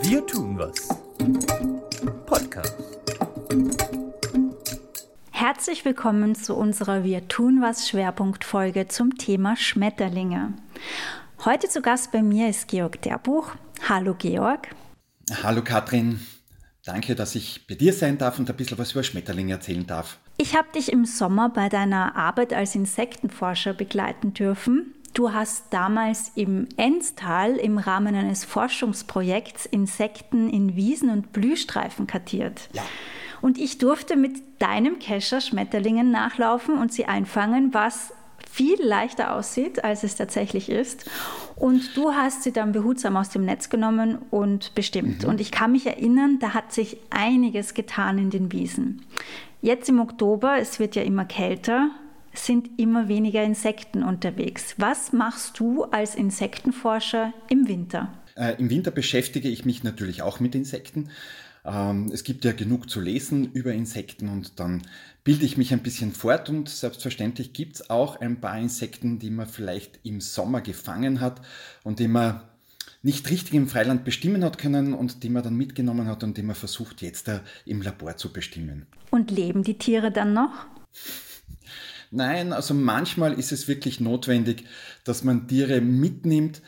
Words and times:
Wir 0.00 0.24
tun 0.28 0.56
was. 0.56 0.90
Podcast. 2.24 2.76
Herzlich 5.32 5.84
willkommen 5.84 6.36
zu 6.36 6.54
unserer 6.54 7.02
Wir 7.02 7.26
tun 7.26 7.60
was 7.60 7.88
Schwerpunktfolge 7.88 8.86
zum 8.86 9.18
Thema 9.18 9.56
Schmetterlinge. 9.56 10.52
Heute 11.44 11.68
zu 11.68 11.82
Gast 11.82 12.12
bei 12.12 12.22
mir 12.22 12.48
ist 12.48 12.68
Georg 12.68 13.02
Derbuch. 13.02 13.56
Hallo 13.88 14.14
Georg. 14.14 14.68
Hallo 15.42 15.64
Katrin. 15.64 16.20
Danke, 16.84 17.16
dass 17.16 17.34
ich 17.34 17.66
bei 17.66 17.74
dir 17.74 17.92
sein 17.92 18.18
darf 18.18 18.38
und 18.38 18.48
ein 18.48 18.56
bisschen 18.56 18.78
was 18.78 18.92
über 18.92 19.02
Schmetterlinge 19.02 19.54
erzählen 19.54 19.84
darf. 19.84 20.18
Ich 20.36 20.56
habe 20.56 20.68
dich 20.72 20.92
im 20.92 21.06
Sommer 21.06 21.48
bei 21.48 21.68
deiner 21.68 22.14
Arbeit 22.14 22.52
als 22.52 22.76
Insektenforscher 22.76 23.74
begleiten 23.74 24.32
dürfen. 24.32 24.94
Du 25.14 25.32
hast 25.32 25.66
damals 25.70 26.32
im 26.34 26.68
Enstal 26.76 27.56
im 27.56 27.78
Rahmen 27.78 28.14
eines 28.14 28.44
Forschungsprojekts 28.44 29.66
Insekten 29.66 30.48
in 30.48 30.74
Wiesen 30.74 31.10
und 31.10 31.32
Blühstreifen 31.32 32.06
kartiert. 32.06 32.68
Ja. 32.72 32.82
Und 33.42 33.58
ich 33.58 33.78
durfte 33.78 34.16
mit 34.16 34.40
deinem 34.60 34.98
Kescher 35.00 35.40
Schmetterlingen 35.40 36.10
nachlaufen 36.10 36.78
und 36.78 36.92
sie 36.92 37.06
einfangen, 37.06 37.74
was 37.74 38.14
viel 38.50 38.80
leichter 38.82 39.34
aussieht, 39.34 39.82
als 39.82 40.02
es 40.02 40.16
tatsächlich 40.16 40.68
ist. 40.68 41.10
Und 41.56 41.96
du 41.96 42.12
hast 42.12 42.42
sie 42.42 42.52
dann 42.52 42.72
behutsam 42.72 43.16
aus 43.16 43.30
dem 43.30 43.44
Netz 43.44 43.68
genommen 43.68 44.18
und 44.30 44.74
bestimmt. 44.74 45.24
Mhm. 45.24 45.28
Und 45.28 45.40
ich 45.40 45.50
kann 45.50 45.72
mich 45.72 45.86
erinnern, 45.86 46.38
da 46.40 46.54
hat 46.54 46.72
sich 46.72 46.98
einiges 47.10 47.74
getan 47.74 48.18
in 48.18 48.30
den 48.30 48.52
Wiesen. 48.52 49.02
Jetzt 49.60 49.88
im 49.88 50.00
Oktober, 50.00 50.56
es 50.58 50.78
wird 50.80 50.96
ja 50.96 51.02
immer 51.02 51.24
kälter, 51.24 51.90
sind 52.34 52.78
immer 52.78 53.08
weniger 53.08 53.42
Insekten 53.42 54.02
unterwegs. 54.02 54.74
Was 54.78 55.12
machst 55.12 55.58
du 55.58 55.84
als 55.84 56.14
Insektenforscher 56.14 57.32
im 57.48 57.68
Winter? 57.68 58.12
Äh, 58.36 58.54
Im 58.58 58.70
Winter 58.70 58.90
beschäftige 58.90 59.48
ich 59.48 59.64
mich 59.64 59.84
natürlich 59.84 60.22
auch 60.22 60.40
mit 60.40 60.54
Insekten. 60.54 61.10
Ähm, 61.64 62.10
es 62.12 62.24
gibt 62.24 62.44
ja 62.44 62.52
genug 62.52 62.90
zu 62.90 63.00
lesen 63.00 63.52
über 63.52 63.72
Insekten 63.72 64.28
und 64.28 64.58
dann 64.58 64.82
bilde 65.22 65.44
ich 65.44 65.56
mich 65.56 65.72
ein 65.72 65.82
bisschen 65.82 66.12
fort 66.12 66.48
und 66.48 66.68
selbstverständlich 66.68 67.52
gibt 67.52 67.76
es 67.76 67.90
auch 67.90 68.20
ein 68.20 68.40
paar 68.40 68.58
Insekten, 68.58 69.18
die 69.18 69.30
man 69.30 69.46
vielleicht 69.46 70.00
im 70.02 70.20
Sommer 70.20 70.60
gefangen 70.60 71.20
hat 71.20 71.40
und 71.84 72.00
die 72.00 72.08
man 72.08 72.40
nicht 73.02 73.30
richtig 73.30 73.54
im 73.54 73.68
Freiland 73.68 74.04
bestimmen 74.04 74.44
hat 74.44 74.58
können 74.58 74.94
und 74.94 75.22
die 75.22 75.28
man 75.28 75.42
dann 75.42 75.56
mitgenommen 75.56 76.06
hat 76.06 76.24
und 76.24 76.36
die 76.36 76.42
man 76.42 76.56
versucht 76.56 77.02
jetzt 77.02 77.28
da 77.28 77.40
im 77.66 77.82
Labor 77.82 78.16
zu 78.16 78.32
bestimmen. 78.32 78.86
Und 79.10 79.30
leben 79.30 79.62
die 79.62 79.78
Tiere 79.78 80.10
dann 80.10 80.32
noch? 80.32 80.66
Nein, 82.14 82.52
also 82.52 82.74
manchmal 82.74 83.32
ist 83.32 83.52
es 83.52 83.68
wirklich 83.68 83.98
notwendig, 83.98 84.66
dass 85.04 85.24
man 85.24 85.48
Tiere 85.48 85.80
mitnimmt, 85.80 86.60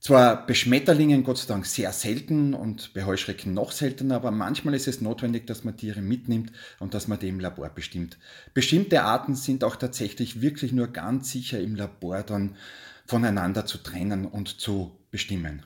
zwar 0.00 0.46
bei 0.46 0.54
Schmetterlingen 0.54 1.22
Gott 1.22 1.36
sei 1.36 1.48
Dank 1.48 1.66
sehr 1.66 1.92
selten 1.92 2.54
und 2.54 2.94
bei 2.94 3.04
Heuschrecken 3.04 3.52
noch 3.52 3.72
seltener, 3.72 4.16
aber 4.16 4.30
manchmal 4.30 4.74
ist 4.74 4.88
es 4.88 5.02
notwendig, 5.02 5.46
dass 5.46 5.64
man 5.64 5.76
Tiere 5.76 6.00
mitnimmt 6.00 6.50
und 6.78 6.94
dass 6.94 7.08
man 7.08 7.18
die 7.18 7.28
im 7.28 7.40
Labor 7.40 7.68
bestimmt. 7.68 8.16
Bestimmte 8.54 9.02
Arten 9.02 9.34
sind 9.34 9.64
auch 9.64 9.76
tatsächlich 9.76 10.40
wirklich 10.40 10.72
nur 10.72 10.88
ganz 10.88 11.30
sicher 11.30 11.60
im 11.60 11.74
Labor 11.74 12.22
dann 12.22 12.56
voneinander 13.04 13.66
zu 13.66 13.76
trennen 13.78 14.24
und 14.24 14.60
zu 14.60 14.96
bestimmen. 15.10 15.62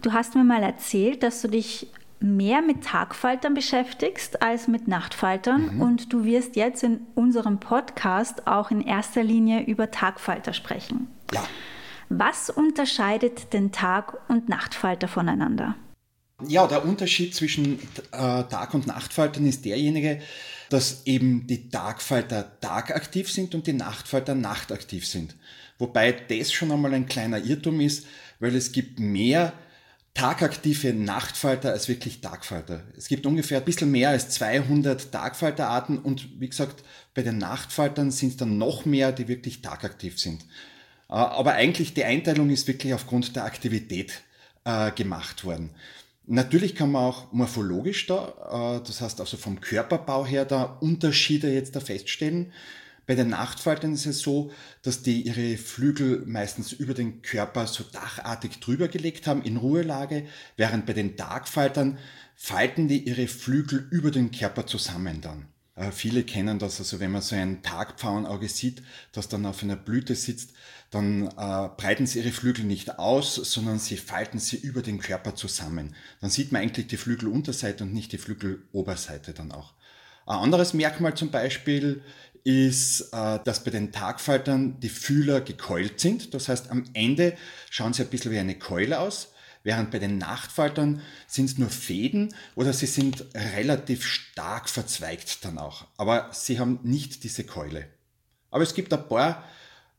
Du 0.00 0.12
hast 0.12 0.34
mir 0.34 0.44
mal 0.44 0.62
erzählt, 0.62 1.22
dass 1.22 1.42
du 1.42 1.48
dich 1.48 1.88
mehr 2.20 2.62
mit 2.62 2.84
Tagfaltern 2.84 3.54
beschäftigst 3.54 4.42
als 4.42 4.68
mit 4.68 4.88
Nachtfaltern 4.88 5.74
mhm. 5.74 5.82
und 5.82 6.12
du 6.12 6.24
wirst 6.24 6.56
jetzt 6.56 6.82
in 6.82 7.00
unserem 7.14 7.60
Podcast 7.60 8.46
auch 8.46 8.70
in 8.70 8.80
erster 8.80 9.22
Linie 9.22 9.64
über 9.64 9.90
Tagfalter 9.90 10.52
sprechen. 10.52 11.08
Ja. 11.32 11.44
Was 12.08 12.50
unterscheidet 12.50 13.52
den 13.52 13.72
Tag- 13.72 14.18
und 14.28 14.48
Nachtfalter 14.48 15.08
voneinander? 15.08 15.74
Ja, 16.46 16.66
der 16.66 16.84
Unterschied 16.84 17.34
zwischen 17.34 17.78
äh, 18.12 18.44
Tag- 18.44 18.74
und 18.74 18.86
Nachtfaltern 18.86 19.46
ist 19.46 19.64
derjenige, 19.64 20.20
dass 20.68 21.06
eben 21.06 21.46
die 21.46 21.68
Tagfalter 21.68 22.60
tagaktiv 22.60 23.30
sind 23.30 23.54
und 23.54 23.66
die 23.66 23.72
Nachtfalter 23.72 24.34
nachtaktiv 24.34 25.06
sind. 25.06 25.36
Wobei 25.78 26.12
das 26.12 26.52
schon 26.52 26.72
einmal 26.72 26.94
ein 26.94 27.06
kleiner 27.06 27.38
Irrtum 27.38 27.80
ist, 27.80 28.06
weil 28.40 28.54
es 28.54 28.72
gibt 28.72 28.98
mehr 28.98 29.52
tagaktive 30.14 30.94
Nachtfalter 30.94 31.72
als 31.72 31.88
wirklich 31.88 32.20
Tagfalter. 32.20 32.84
Es 32.96 33.08
gibt 33.08 33.26
ungefähr 33.26 33.58
ein 33.58 33.64
bisschen 33.64 33.90
mehr 33.90 34.10
als 34.10 34.30
200 34.30 35.10
Tagfalterarten 35.10 35.98
und 35.98 36.40
wie 36.40 36.48
gesagt, 36.48 36.84
bei 37.14 37.22
den 37.22 37.38
Nachtfaltern 37.38 38.12
sind 38.12 38.30
es 38.30 38.36
dann 38.36 38.56
noch 38.56 38.84
mehr, 38.84 39.10
die 39.10 39.28
wirklich 39.28 39.60
tagaktiv 39.60 40.18
sind. 40.18 40.42
Äh, 41.08 41.14
aber 41.14 41.54
eigentlich 41.54 41.94
die 41.94 42.04
Einteilung 42.04 42.50
ist 42.50 42.68
wirklich 42.68 42.94
aufgrund 42.94 43.34
der 43.34 43.44
Aktivität 43.44 44.22
äh, 44.64 44.92
gemacht 44.92 45.44
worden. 45.44 45.70
Natürlich 46.26 46.74
kann 46.74 46.92
man 46.92 47.02
auch 47.04 47.32
morphologisch 47.32 48.06
da, 48.06 48.78
äh, 48.78 48.86
das 48.86 49.00
heißt 49.00 49.20
also 49.20 49.36
vom 49.36 49.60
Körperbau 49.60 50.24
her 50.24 50.44
da 50.44 50.62
Unterschiede 50.80 51.52
jetzt 51.52 51.74
da 51.74 51.80
feststellen. 51.80 52.52
Bei 53.06 53.14
den 53.14 53.28
Nachtfaltern 53.28 53.92
ist 53.92 54.06
es 54.06 54.20
so, 54.20 54.50
dass 54.82 55.02
die 55.02 55.22
ihre 55.22 55.56
Flügel 55.58 56.22
meistens 56.26 56.72
über 56.72 56.94
den 56.94 57.22
Körper 57.22 57.66
so 57.66 57.84
dachartig 57.84 58.60
drüber 58.60 58.88
gelegt 58.88 59.26
haben 59.26 59.42
in 59.42 59.58
Ruhelage, 59.58 60.26
während 60.56 60.86
bei 60.86 60.94
den 60.94 61.16
Tagfaltern 61.16 61.98
falten 62.34 62.88
die 62.88 63.06
ihre 63.06 63.26
Flügel 63.26 63.86
über 63.90 64.10
den 64.10 64.30
Körper 64.30 64.66
zusammen 64.66 65.20
dann. 65.20 65.46
Äh, 65.76 65.90
viele 65.90 66.22
kennen 66.22 66.58
das, 66.58 66.78
also 66.78 67.00
wenn 67.00 67.10
man 67.10 67.22
so 67.22 67.34
ein 67.34 67.62
Tagpfauenauge 67.62 68.48
sieht, 68.48 68.82
das 69.12 69.28
dann 69.28 69.46
auf 69.46 69.62
einer 69.62 69.76
Blüte 69.76 70.14
sitzt, 70.14 70.52
dann 70.90 71.26
äh, 71.26 71.68
breiten 71.76 72.06
sie 72.06 72.20
ihre 72.20 72.30
Flügel 72.30 72.64
nicht 72.64 72.98
aus, 72.98 73.34
sondern 73.34 73.78
sie 73.78 73.96
falten 73.96 74.38
sie 74.38 74.56
über 74.56 74.82
den 74.82 75.00
Körper 75.00 75.34
zusammen. 75.34 75.94
Dann 76.20 76.30
sieht 76.30 76.52
man 76.52 76.62
eigentlich 76.62 76.86
die 76.86 76.96
Flügelunterseite 76.96 77.84
und 77.84 77.92
nicht 77.92 78.12
die 78.12 78.18
Flügeloberseite 78.18 79.34
dann 79.34 79.52
auch. 79.52 79.74
Ein 80.26 80.38
anderes 80.38 80.72
Merkmal 80.72 81.14
zum 81.14 81.30
Beispiel 81.30 82.02
ist, 82.44 83.12
äh, 83.12 83.38
dass 83.42 83.64
bei 83.64 83.70
den 83.70 83.90
Tagfaltern 83.90 84.78
die 84.80 84.90
Fühler 84.90 85.40
gekeult 85.40 85.98
sind. 85.98 86.34
Das 86.34 86.48
heißt, 86.48 86.70
am 86.70 86.84
Ende 86.92 87.36
schauen 87.70 87.94
sie 87.94 88.02
ein 88.02 88.08
bisschen 88.08 88.30
wie 88.30 88.38
eine 88.38 88.58
Keule 88.58 89.00
aus, 89.00 89.32
während 89.62 89.90
bei 89.90 89.98
den 89.98 90.18
Nachtfaltern 90.18 91.00
sind 91.26 91.46
es 91.46 91.58
nur 91.58 91.70
Fäden 91.70 92.34
oder 92.54 92.74
sie 92.74 92.86
sind 92.86 93.24
relativ 93.34 94.04
stark 94.04 94.68
verzweigt 94.68 95.44
dann 95.44 95.58
auch. 95.58 95.86
Aber 95.96 96.30
sie 96.32 96.60
haben 96.60 96.80
nicht 96.82 97.24
diese 97.24 97.44
Keule. 97.44 97.86
Aber 98.50 98.62
es 98.62 98.74
gibt 98.74 98.92
ein 98.92 99.08
paar 99.08 99.42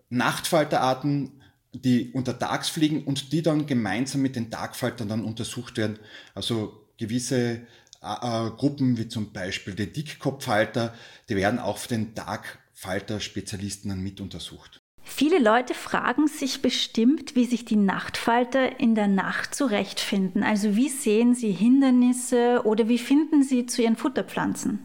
Nachtfalterarten, 0.09 1.41
die 1.73 2.11
untertags 2.13 2.69
fliegen 2.69 3.03
und 3.03 3.33
die 3.33 3.41
dann 3.41 3.65
gemeinsam 3.65 4.21
mit 4.21 4.35
den 4.35 4.51
Tagfaltern 4.51 5.09
dann 5.09 5.25
untersucht 5.25 5.77
werden. 5.77 5.99
Also 6.35 6.85
gewisse 6.97 7.61
äh, 8.05 8.51
Gruppen 8.51 8.97
wie 8.97 9.07
zum 9.07 9.31
Beispiel 9.31 9.73
die 9.73 9.91
Dickkopffalter, 9.91 10.93
die 11.29 11.35
werden 11.35 11.59
auch 11.59 11.77
für 11.77 11.89
den 11.89 12.13
Tagfalter-Spezialisten 12.15 13.89
dann 13.89 14.01
mit 14.01 14.21
untersucht. 14.21 14.81
Viele 15.07 15.39
Leute 15.39 15.75
fragen 15.75 16.27
sich 16.27 16.61
bestimmt, 16.61 17.35
wie 17.35 17.45
sich 17.45 17.63
die 17.63 17.75
Nachtfalter 17.75 18.79
in 18.79 18.95
der 18.95 19.07
Nacht 19.07 19.53
zurechtfinden. 19.53 20.43
Also 20.43 20.75
wie 20.75 20.89
sehen 20.89 21.35
sie 21.35 21.51
Hindernisse 21.51 22.61
oder 22.65 22.89
wie 22.89 22.97
finden 22.97 23.43
sie 23.43 23.67
zu 23.67 23.83
ihren 23.83 23.97
Futterpflanzen? 23.97 24.79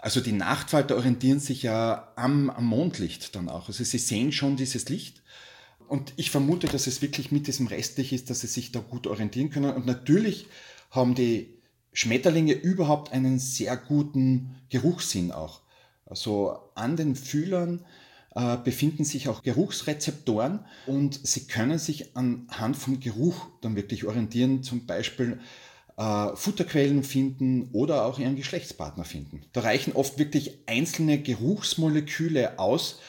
Also 0.00 0.20
die 0.20 0.32
Nachtfalter 0.32 0.96
orientieren 0.96 1.40
sich 1.40 1.62
ja 1.62 2.10
am, 2.16 2.48
am 2.48 2.64
Mondlicht 2.64 3.36
dann 3.36 3.50
auch. 3.50 3.68
Also 3.68 3.84
sie 3.84 3.98
sehen 3.98 4.32
schon 4.32 4.56
dieses 4.56 4.88
Licht. 4.88 5.22
Und 5.88 6.14
ich 6.16 6.30
vermute, 6.30 6.66
dass 6.66 6.86
es 6.86 7.02
wirklich 7.02 7.30
mit 7.30 7.46
diesem 7.46 7.66
Restlich 7.66 8.12
ist, 8.12 8.30
dass 8.30 8.40
sie 8.40 8.46
sich 8.46 8.72
da 8.72 8.80
gut 8.80 9.06
orientieren 9.06 9.50
können. 9.50 9.74
Und 9.74 9.86
natürlich 9.86 10.46
haben 10.90 11.14
die 11.14 11.59
Schmetterlinge 11.92 12.52
überhaupt 12.52 13.12
einen 13.12 13.38
sehr 13.38 13.76
guten 13.76 14.56
Geruchssinn 14.68 15.32
auch. 15.32 15.60
Also 16.06 16.58
an 16.74 16.96
den 16.96 17.14
Fühlern 17.14 17.84
äh, 18.34 18.56
befinden 18.56 19.04
sich 19.04 19.28
auch 19.28 19.42
Geruchsrezeptoren 19.42 20.60
und 20.86 21.20
sie 21.26 21.46
können 21.46 21.78
sich 21.78 22.16
anhand 22.16 22.76
vom 22.76 23.00
Geruch 23.00 23.46
dann 23.60 23.76
wirklich 23.76 24.04
orientieren, 24.06 24.62
zum 24.62 24.86
Beispiel 24.86 25.40
äh, 25.96 26.34
Futterquellen 26.34 27.02
finden 27.02 27.68
oder 27.72 28.04
auch 28.04 28.18
ihren 28.18 28.36
Geschlechtspartner 28.36 29.04
finden. 29.04 29.42
Da 29.52 29.60
reichen 29.60 29.92
oft 29.94 30.18
wirklich 30.18 30.58
einzelne 30.66 31.20
Geruchsmoleküle 31.20 32.58
aus, 32.58 33.00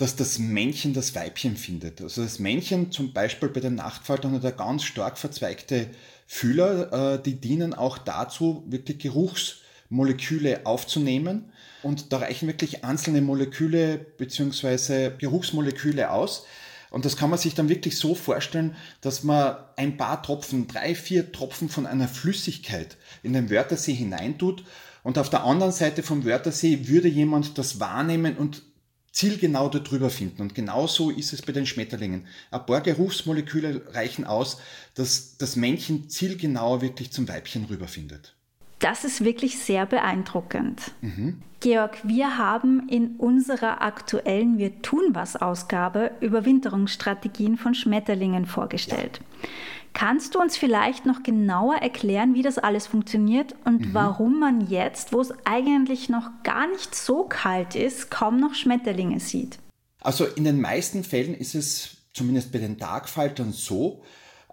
dass 0.00 0.16
das 0.16 0.38
Männchen 0.38 0.94
das 0.94 1.14
Weibchen 1.14 1.56
findet. 1.56 2.00
Also 2.00 2.22
das 2.22 2.38
Männchen 2.38 2.90
zum 2.90 3.12
Beispiel 3.12 3.50
bei 3.50 3.60
den 3.60 3.74
Nachtfaltern 3.74 4.32
hat 4.32 4.44
er 4.44 4.52
ganz 4.52 4.84
stark 4.84 5.18
verzweigte 5.18 5.88
Fühler, 6.26 7.16
äh, 7.16 7.22
die 7.22 7.34
dienen 7.34 7.74
auch 7.74 7.98
dazu, 7.98 8.64
wirklich 8.66 8.98
Geruchsmoleküle 8.98 10.64
aufzunehmen. 10.64 11.52
Und 11.82 12.14
da 12.14 12.18
reichen 12.18 12.48
wirklich 12.48 12.82
einzelne 12.82 13.20
Moleküle 13.20 13.98
bzw. 13.98 15.10
Geruchsmoleküle 15.18 16.10
aus. 16.10 16.46
Und 16.90 17.04
das 17.04 17.18
kann 17.18 17.28
man 17.28 17.38
sich 17.38 17.54
dann 17.54 17.68
wirklich 17.68 17.98
so 17.98 18.14
vorstellen, 18.14 18.76
dass 19.02 19.22
man 19.22 19.56
ein 19.76 19.98
paar 19.98 20.22
Tropfen, 20.22 20.66
drei, 20.66 20.94
vier 20.94 21.30
Tropfen 21.30 21.68
von 21.68 21.84
einer 21.84 22.08
Flüssigkeit 22.08 22.96
in 23.22 23.34
den 23.34 23.50
Wörthersee 23.50 23.92
hineintut 23.92 24.64
und 25.02 25.18
auf 25.18 25.30
der 25.30 25.44
anderen 25.44 25.72
Seite 25.72 26.02
vom 26.02 26.24
Wörthersee 26.24 26.88
würde 26.88 27.08
jemand 27.08 27.58
das 27.58 27.80
wahrnehmen 27.80 28.36
und 28.36 28.62
zielgenau 29.12 29.68
darüber 29.68 30.10
finden. 30.10 30.42
Und 30.42 30.54
genauso 30.54 31.10
ist 31.10 31.32
es 31.32 31.42
bei 31.42 31.52
den 31.52 31.66
Schmetterlingen. 31.66 32.26
Ein 32.50 32.66
paar 32.66 32.80
Geruchsmoleküle 32.80 33.94
reichen 33.94 34.24
aus, 34.24 34.58
dass 34.94 35.36
das 35.36 35.56
Männchen 35.56 36.08
zielgenau 36.08 36.80
wirklich 36.80 37.10
zum 37.10 37.28
Weibchen 37.28 37.64
rüberfindet. 37.64 38.34
Das 38.78 39.04
ist 39.04 39.22
wirklich 39.22 39.58
sehr 39.58 39.84
beeindruckend. 39.84 40.92
Mhm. 41.02 41.42
Georg, 41.60 41.98
wir 42.02 42.38
haben 42.38 42.88
in 42.88 43.16
unserer 43.16 43.82
aktuellen 43.82 44.56
Wir 44.56 44.80
tun 44.80 45.10
was 45.12 45.36
Ausgabe 45.36 46.12
Überwinterungsstrategien 46.20 47.58
von 47.58 47.74
Schmetterlingen 47.74 48.46
vorgestellt. 48.46 49.20
Ja. 49.20 49.48
Kannst 49.92 50.34
du 50.34 50.40
uns 50.40 50.56
vielleicht 50.56 51.04
noch 51.04 51.22
genauer 51.22 51.76
erklären, 51.76 52.34
wie 52.34 52.42
das 52.42 52.58
alles 52.58 52.86
funktioniert 52.86 53.54
und 53.64 53.86
mhm. 53.86 53.94
warum 53.94 54.38
man 54.38 54.68
jetzt, 54.68 55.12
wo 55.12 55.20
es 55.20 55.32
eigentlich 55.44 56.08
noch 56.08 56.30
gar 56.44 56.68
nicht 56.68 56.94
so 56.94 57.24
kalt 57.24 57.74
ist, 57.74 58.10
kaum 58.10 58.38
noch 58.38 58.54
Schmetterlinge 58.54 59.20
sieht? 59.20 59.58
Also 60.00 60.24
in 60.24 60.44
den 60.44 60.60
meisten 60.60 61.04
Fällen 61.04 61.34
ist 61.34 61.54
es 61.54 61.98
zumindest 62.14 62.52
bei 62.52 62.58
den 62.58 62.78
Tagfaltern 62.78 63.52
so, 63.52 64.02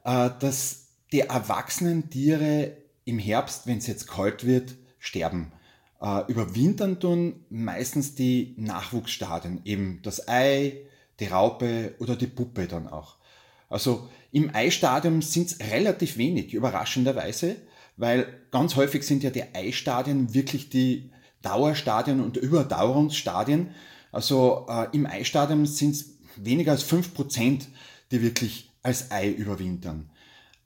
äh, 0.04 0.30
dass 0.39 0.88
die 1.12 1.22
erwachsenen 1.22 2.10
Tiere 2.10 2.78
im 3.06 3.19
Herbst, 3.19 3.68
wenn 3.68 3.78
es 3.78 3.88
jetzt 3.88 4.07
kalt 4.07 4.45
wird, 4.45 4.75
sterben. 5.00 5.51
Äh, 6.01 6.30
überwintern 6.31 7.00
tun 7.00 7.45
meistens 7.50 8.16
die 8.16 8.54
Nachwuchsstadien, 8.57 9.62
eben 9.66 10.01
das 10.04 10.28
Ei, 10.28 10.81
die 11.19 11.28
Raupe 11.28 11.95
oder 12.00 12.16
die 12.16 12.28
Puppe 12.28 12.68
dann 12.68 12.88
auch. 12.88 13.16
Also 13.69 14.10
im 14.38 14.54
Eistadium 14.54 15.24
sind 15.24 15.48
es 15.48 15.60
relativ 15.72 16.18
wenig, 16.18 16.54
überraschenderweise, 16.54 17.56
weil 17.95 18.28
ganz 18.51 18.75
häufig 18.75 19.01
sind 19.01 19.24
ja 19.24 19.31
die 19.31 19.56
Eistadien 19.56 20.36
wirklich 20.36 20.69
die 20.69 21.10
Dauerstadien 21.42 22.22
und 22.22 22.38
Überdauerungsstadien. 22.38 23.72
Also 24.12 24.68
äh, 24.69 24.89
im 24.92 25.07
Eistadium 25.07 25.66
sind 25.66 25.95
es 25.95 26.19
weniger 26.36 26.74
als 26.74 26.88
5%, 26.88 27.63
die 28.12 28.22
wirklich 28.22 28.69
als 28.84 29.10
Ei 29.10 29.31
überwintern. 29.31 30.12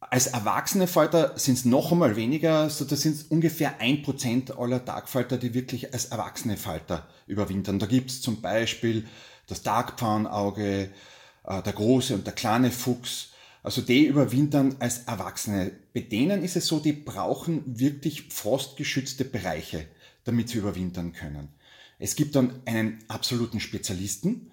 Als 0.01 0.27
erwachsene 0.27 0.87
Falter 0.87 1.39
sind 1.39 1.53
es 1.53 1.63
noch 1.63 1.93
einmal 1.93 2.17
weniger, 2.17 2.69
so 2.69 2.83
das 2.83 2.99
sind 2.99 3.31
ungefähr 3.31 3.79
1% 3.79 4.59
aller 4.59 4.83
Tagfalter, 4.83 5.37
die 5.37 5.53
wirklich 5.53 5.93
als 5.93 6.07
erwachsene 6.07 6.57
Falter 6.57 7.07
überwintern. 7.25 7.79
Da 7.79 7.85
gibt 7.85 8.11
es 8.11 8.21
zum 8.21 8.41
Beispiel 8.41 9.07
das 9.47 9.63
Tagpfauenauge, 9.63 10.89
äh, 11.45 11.61
der 11.61 11.71
große 11.73 12.15
und 12.15 12.27
der 12.27 12.33
kleine 12.33 12.69
Fuchs, 12.69 13.30
also 13.63 13.81
die 13.81 14.05
überwintern 14.05 14.75
als 14.79 15.03
Erwachsene. 15.03 15.71
Bei 15.93 16.01
denen 16.01 16.43
ist 16.43 16.55
es 16.55 16.67
so, 16.67 16.79
die 16.79 16.93
brauchen 16.93 17.63
wirklich 17.79 18.29
frostgeschützte 18.29 19.25
Bereiche, 19.25 19.85
damit 20.23 20.49
sie 20.49 20.57
überwintern 20.57 21.13
können. 21.13 21.49
Es 21.99 22.15
gibt 22.15 22.35
dann 22.35 22.61
einen 22.65 22.99
absoluten 23.07 23.59
Spezialisten, 23.59 24.51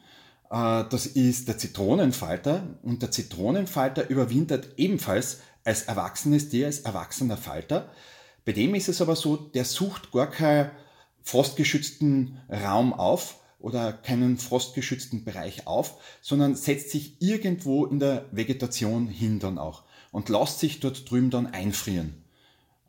äh, 0.51 0.85
das 0.91 1.07
ist 1.07 1.49
der 1.49 1.59
Zitronenfalter 1.59 2.79
und 2.83 3.03
der 3.03 3.11
Zitronenfalter 3.11 4.09
überwintert 4.09 4.75
ebenfalls 4.77 5.41
als 5.65 5.83
erwachsenes 5.83 6.49
Tier, 6.49 6.67
als 6.67 6.81
erwachsener 6.81 7.37
Falter. 7.37 7.91
Bei 8.45 8.53
dem 8.53 8.75
ist 8.75 8.89
es 8.89 9.03
aber 9.03 9.17
so, 9.17 9.37
der 9.37 9.65
sucht 9.65 10.13
gar 10.13 10.31
keinen 10.31 10.71
frostgeschützten 11.23 12.39
Raum 12.49 12.95
auf, 12.95 13.41
oder 13.59 13.93
keinen 13.93 14.39
frostgeschützten 14.39 15.25
Bereich 15.25 15.67
auf, 15.67 16.01
sondern 16.21 16.55
setzt 16.55 16.91
sich 16.91 17.21
irgendwo 17.21 17.87
in 17.87 17.99
der 17.99 18.27
Vegetation 18.31 19.09
hin 19.09 19.41
dann 19.41 19.59
auch 19.59 19.83
und 20.13 20.29
lässt 20.29 20.61
sich 20.61 20.81
dort 20.81 21.11
drüben 21.11 21.31
dann 21.31 21.47
einfrieren. 21.47 22.23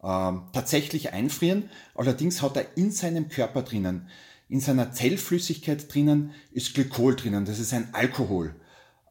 Ähm, 0.02 0.44
tatsächlich 0.54 1.12
einfrieren, 1.12 1.70
allerdings 1.96 2.42
hat 2.42 2.56
er 2.56 2.78
in 2.78 2.92
seinem 2.92 3.28
Körper 3.30 3.64
drinnen, 3.64 4.08
in 4.48 4.62
seiner 4.62 4.92
Zellflüssigkeit 4.94 5.94
drinnen 5.94 6.32
ist 6.52 6.74
Glykol 6.74 7.16
drinnen, 7.16 7.46
das 7.46 7.60
ist 7.60 7.74
ein 7.74 7.94
Alkohol. 7.94 8.56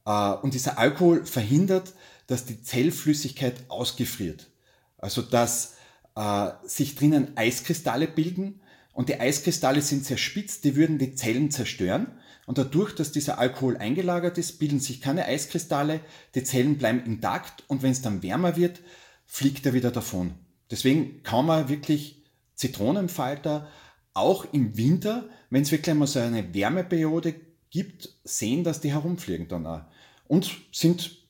Äh, 0.07 0.33
und 0.35 0.55
dieser 0.55 0.79
Alkohol 0.79 1.27
verhindert, 1.27 1.93
dass 2.27 2.45
die 2.45 2.63
Zellflüssigkeit 2.63 3.65
ausgefriert. 3.69 4.49
Also 4.97 5.23
dass 5.23 5.77
äh, 6.17 6.51
sich 6.65 6.95
drinnen 6.95 7.37
Eiskristalle 7.37 8.09
bilden, 8.09 8.61
und 8.99 9.09
die 9.09 9.21
Eiskristalle 9.21 9.81
sind 9.81 10.05
sehr 10.05 10.17
spitz, 10.17 10.61
die 10.61 10.75
würden 10.75 10.99
die 10.99 11.15
Zellen 11.15 11.53
zerstören. 11.53 12.09
Und 12.47 12.59
dadurch, 12.59 12.97
dass 12.97 13.12
dieser 13.12 13.39
Alkohol 13.39 13.77
eingelagert 13.77 14.39
ist, 14.39 14.59
bilden 14.59 14.81
sich 14.81 15.00
keine 15.00 15.25
Eiskristalle, 15.27 16.00
die 16.35 16.43
Zellen 16.43 16.79
bleiben 16.79 17.05
intakt 17.06 17.62
und 17.69 17.85
wenn 17.85 17.93
es 17.93 18.03
dann 18.03 18.25
wärmer 18.25 18.56
wird, 18.56 18.81
fliegt 19.25 19.65
er 19.67 19.73
wieder 19.73 19.93
davon. 19.93 20.35
Deswegen 20.69 21.23
kann 21.23 21.47
man 21.47 21.69
wirklich 21.69 22.25
Zitronenfalter 22.56 23.69
auch 24.15 24.53
im 24.53 24.77
Winter, 24.77 25.29
wenn 25.49 25.62
es 25.62 25.71
wirklich 25.71 25.93
einmal 25.93 26.09
so 26.09 26.19
eine 26.19 26.53
Wärmeperiode 26.53 27.37
gibt, 27.71 28.19
sehen, 28.25 28.65
dass 28.65 28.81
die 28.81 28.91
herumfliegen 28.91 29.47
dann 29.47 29.65
auch. 29.65 29.83
Und 30.27 30.50
sind 30.73 31.25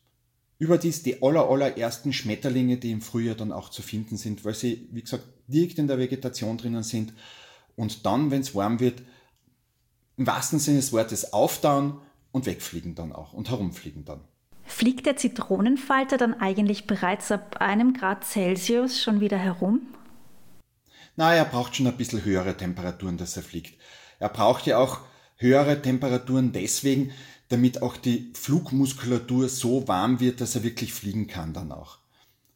überdies 0.59 1.03
die 1.03 1.23
aller, 1.23 1.47
allerersten 1.51 2.15
Schmetterlinge, 2.15 2.79
die 2.79 2.93
im 2.93 3.03
Frühjahr 3.03 3.37
dann 3.37 3.53
auch 3.53 3.69
zu 3.69 3.83
finden 3.83 4.17
sind, 4.17 4.47
weil 4.47 4.55
sie, 4.55 4.89
wie 4.91 5.03
gesagt, 5.03 5.25
direkt 5.49 5.79
in 5.79 5.87
der 5.87 5.99
Vegetation 5.99 6.57
drinnen 6.57 6.83
sind 6.83 7.13
und 7.79 8.05
dann, 8.05 8.31
wenn 8.31 8.41
es 8.41 8.55
warm 8.55 8.81
wird, 8.81 9.03
im 10.17 10.27
wahrsten 10.27 10.59
Sinne 10.59 10.79
des 10.79 10.93
Wortes 10.93 11.33
auftauen 11.33 12.01
und 12.33 12.45
wegfliegen 12.45 12.95
dann 12.95 13.13
auch 13.13 13.33
und 13.33 13.49
herumfliegen 13.51 14.05
dann. 14.05 14.21
Fliegt 14.65 15.07
der 15.07 15.17
Zitronenfalter 15.17 16.19
dann 16.19 16.35
eigentlich 16.35 16.87
bereits 16.87 17.31
ab 17.31 17.59
einem 17.61 17.95
Grad 17.95 18.25
Celsius 18.25 19.01
schon 19.01 19.21
wieder 19.21 19.39
herum? 19.39 19.81
Na, 21.17 21.35
er 21.35 21.45
braucht 21.45 21.77
schon 21.77 21.87
ein 21.87 21.97
bisschen 21.97 22.25
höhere 22.25 22.57
Temperaturen, 22.57 23.17
dass 23.17 23.37
er 23.37 23.43
fliegt. 23.43 23.81
Er 24.19 24.29
braucht 24.29 24.67
ja 24.67 24.79
auch 24.79 25.01
höhere 25.37 25.81
Temperaturen 25.81 26.53
deswegen, 26.53 27.13
damit 27.49 27.81
auch 27.81 27.97
die 27.97 28.33
Flugmuskulatur 28.35 29.49
so 29.49 29.89
warm 29.89 30.21
wird, 30.21 30.41
dass 30.41 30.55
er 30.57 30.65
wirklich 30.65 30.93
fliegen 30.93 31.29
kann 31.29 31.55
dann 31.55 31.73
auch. 31.73 31.99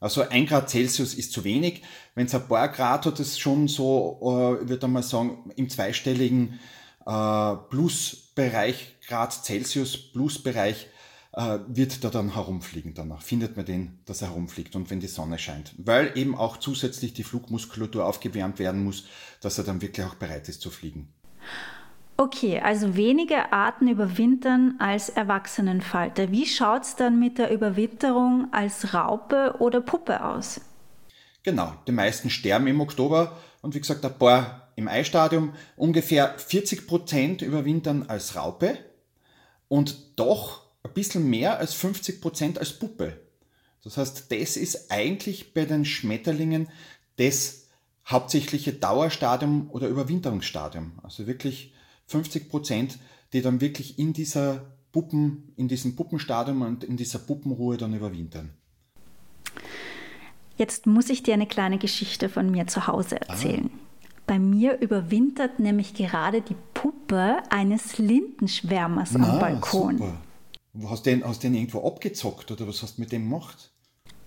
Also 0.02 0.28
ein 0.28 0.46
Grad 0.46 0.68
Celsius 0.68 1.14
ist 1.14 1.32
zu 1.32 1.44
wenig. 1.44 1.82
Wenn 2.16 2.26
es 2.26 2.34
ein 2.34 2.48
paar 2.48 2.68
Grad 2.68 3.06
hat, 3.06 3.20
ist 3.20 3.38
schon 3.38 3.68
so, 3.68 4.18
äh, 4.58 4.64
ich 4.64 4.68
würde 4.68 4.88
mal 4.88 5.02
sagen, 5.02 5.52
im 5.54 5.70
zweistelligen 5.70 6.58
äh, 7.06 7.54
Plusbereich, 7.70 8.96
Grad 9.06 9.32
Celsius 9.32 9.96
Plusbereich, 9.96 10.88
äh, 11.34 11.60
wird 11.68 12.02
da 12.02 12.10
dann 12.10 12.34
herumfliegen 12.34 12.94
danach. 12.94 13.22
Findet 13.22 13.56
man 13.56 13.64
den, 13.64 14.00
dass 14.04 14.22
er 14.22 14.30
herumfliegt 14.30 14.74
und 14.74 14.90
wenn 14.90 14.98
die 14.98 15.06
Sonne 15.06 15.38
scheint. 15.38 15.72
Weil 15.78 16.10
eben 16.18 16.34
auch 16.34 16.56
zusätzlich 16.56 17.14
die 17.14 17.22
Flugmuskulatur 17.22 18.04
aufgewärmt 18.04 18.58
werden 18.58 18.82
muss, 18.82 19.04
dass 19.40 19.58
er 19.58 19.64
dann 19.64 19.82
wirklich 19.82 20.04
auch 20.04 20.16
bereit 20.16 20.48
ist 20.48 20.62
zu 20.62 20.70
fliegen. 20.70 21.14
Okay, 22.22 22.60
also 22.60 22.94
weniger 22.94 23.52
Arten 23.52 23.88
überwintern 23.88 24.76
als 24.78 25.08
Erwachsenenfalter. 25.08 26.30
Wie 26.30 26.46
schaut 26.46 26.84
es 26.84 26.94
dann 26.94 27.18
mit 27.18 27.36
der 27.36 27.50
Überwinterung 27.50 28.46
als 28.52 28.94
Raupe 28.94 29.56
oder 29.58 29.80
Puppe 29.80 30.24
aus? 30.24 30.60
Genau, 31.42 31.74
die 31.88 31.90
meisten 31.90 32.30
sterben 32.30 32.68
im 32.68 32.80
Oktober 32.80 33.36
und 33.60 33.74
wie 33.74 33.80
gesagt, 33.80 34.04
ein 34.04 34.16
paar 34.16 34.70
im 34.76 34.86
Eistadium. 34.86 35.54
Ungefähr 35.74 36.38
40 36.38 36.86
Prozent 36.86 37.42
überwintern 37.42 38.04
als 38.06 38.36
Raupe 38.36 38.78
und 39.66 40.12
doch 40.14 40.62
ein 40.84 40.94
bisschen 40.94 41.28
mehr 41.28 41.58
als 41.58 41.74
50 41.74 42.20
Prozent 42.20 42.56
als 42.60 42.78
Puppe. 42.78 43.20
Das 43.82 43.96
heißt, 43.96 44.30
das 44.30 44.56
ist 44.56 44.92
eigentlich 44.92 45.54
bei 45.54 45.64
den 45.64 45.84
Schmetterlingen 45.84 46.68
das 47.16 47.66
hauptsächliche 48.06 48.74
Dauerstadium 48.74 49.70
oder 49.72 49.88
Überwinterungsstadium. 49.88 51.00
Also 51.02 51.26
wirklich 51.26 51.74
50 52.12 52.48
Prozent, 52.48 52.98
die 53.32 53.42
dann 53.42 53.60
wirklich 53.60 53.98
in 53.98 54.12
dieser 54.12 54.72
Puppen, 54.92 55.52
in 55.56 55.68
diesem 55.68 55.96
Puppenstadium 55.96 56.62
und 56.62 56.84
in 56.84 56.96
dieser 56.96 57.18
Puppenruhe 57.18 57.76
dann 57.76 57.94
überwintern. 57.94 58.50
Jetzt 60.56 60.86
muss 60.86 61.08
ich 61.08 61.22
dir 61.22 61.34
eine 61.34 61.46
kleine 61.46 61.78
Geschichte 61.78 62.28
von 62.28 62.50
mir 62.50 62.66
zu 62.66 62.86
Hause 62.86 63.20
ah. 63.22 63.32
erzählen. 63.32 63.70
Ah. 63.72 63.78
Bei 64.26 64.38
mir 64.38 64.80
überwintert 64.80 65.58
nämlich 65.58 65.94
gerade 65.94 66.42
die 66.42 66.56
Puppe 66.74 67.38
eines 67.50 67.98
Lindenschwärmers 67.98 69.12
Na, 69.12 69.32
am 69.32 69.38
Balkon. 69.40 69.98
Super. 69.98 70.20
Hast 70.88 71.06
du 71.06 71.10
den, 71.10 71.24
hast 71.24 71.42
den 71.42 71.54
irgendwo 71.54 71.86
abgezockt 71.86 72.50
oder 72.50 72.66
was 72.68 72.82
hast 72.82 72.96
du 72.96 73.02
mit 73.02 73.12
dem 73.12 73.24
gemacht? 73.24 73.71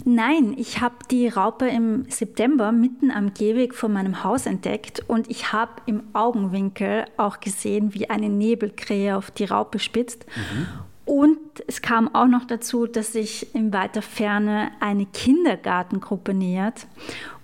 Nein, 0.03 0.53
ich 0.57 0.81
habe 0.81 0.95
die 1.09 1.27
Raupe 1.27 1.67
im 1.67 2.05
September 2.09 2.71
mitten 2.71 3.11
am 3.11 3.33
Gehweg 3.33 3.73
vor 3.73 3.89
meinem 3.89 4.23
Haus 4.23 4.45
entdeckt 4.45 5.03
und 5.07 5.29
ich 5.31 5.53
habe 5.53 5.71
im 5.85 6.03
Augenwinkel 6.13 7.05
auch 7.17 7.39
gesehen, 7.39 7.93
wie 7.93 8.09
eine 8.09 8.29
Nebelkrähe 8.29 9.15
auf 9.15 9.31
die 9.31 9.45
Raupe 9.45 9.79
spitzt. 9.79 10.25
Mhm. 10.35 10.67
Und 11.05 11.39
es 11.67 11.81
kam 11.81 12.13
auch 12.13 12.27
noch 12.27 12.45
dazu, 12.45 12.87
dass 12.87 13.13
sich 13.13 13.53
in 13.55 13.71
weiter 13.71 14.01
Ferne 14.01 14.71
eine 14.79 15.05
Kindergartengruppe 15.05 16.33
nähert. 16.33 16.87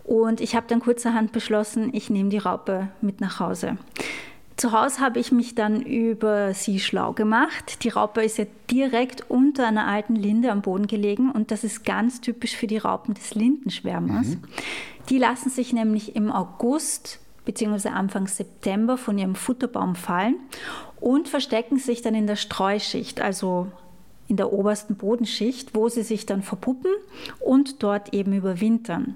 Und 0.04 0.42
ich 0.42 0.56
habe 0.56 0.66
dann 0.68 0.80
kurzerhand 0.80 1.32
beschlossen, 1.32 1.92
ich 1.94 2.10
nehme 2.10 2.30
die 2.30 2.40
Raupe 2.40 2.90
mit 3.02 3.22
nach 3.22 3.40
Hause. 3.40 3.78
Zu 4.62 4.74
Hause 4.74 5.00
habe 5.00 5.18
ich 5.18 5.32
mich 5.32 5.56
dann 5.56 5.82
über 5.82 6.54
sie 6.54 6.80
schlau 6.80 7.14
gemacht. 7.14 7.84
Die 7.84 7.90
Raupe 7.90 8.24
ist 8.24 8.38
ja 8.38 8.46
direkt 8.70 9.28
unter 9.28 9.66
einer 9.66 9.88
alten 9.88 10.16
Linde 10.16 10.52
am 10.52 10.62
Boden 10.62 10.86
gelegen 10.86 11.32
und 11.32 11.50
das 11.50 11.64
ist 11.64 11.84
ganz 11.84 12.22
typisch 12.22 12.56
für 12.56 12.68
die 12.68 12.78
Raupen 12.78 13.16
des 13.16 13.34
Lindenschwärmers. 13.34 14.28
Mhm. 14.28 14.44
Die 15.10 15.18
lassen 15.18 15.50
sich 15.50 15.74
nämlich 15.74 16.16
im 16.16 16.32
August 16.32 17.20
bzw. 17.46 17.90
Anfang 17.90 18.28
September 18.28 19.00
von 19.00 19.18
ihrem 19.18 19.34
Futterbaum 19.34 19.96
fallen 19.96 20.36
und 21.00 21.28
verstecken 21.28 21.80
sich 21.80 22.04
dann 22.04 22.14
in 22.14 22.28
der 22.28 22.36
Streuschicht, 22.36 23.20
also 23.20 23.66
in 24.28 24.38
der 24.38 24.54
obersten 24.54 24.96
Bodenschicht, 24.96 25.74
wo 25.74 25.90
sie 25.90 26.04
sich 26.04 26.28
dann 26.28 26.44
verpuppen 26.44 26.92
und 27.40 27.82
dort 27.82 28.14
eben 28.14 28.32
überwintern. 28.32 29.16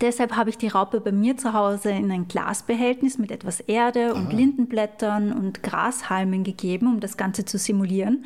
Deshalb 0.00 0.36
habe 0.36 0.50
ich 0.50 0.58
die 0.58 0.68
Raupe 0.68 1.00
bei 1.00 1.12
mir 1.12 1.36
zu 1.36 1.54
Hause 1.54 1.90
in 1.90 2.10
ein 2.10 2.28
Glasbehältnis 2.28 3.18
mit 3.18 3.30
etwas 3.30 3.60
Erde 3.60 4.14
und 4.14 4.32
Lindenblättern 4.32 5.32
und 5.32 5.62
Grashalmen 5.62 6.44
gegeben, 6.44 6.86
um 6.88 7.00
das 7.00 7.16
Ganze 7.16 7.44
zu 7.44 7.56
simulieren. 7.56 8.24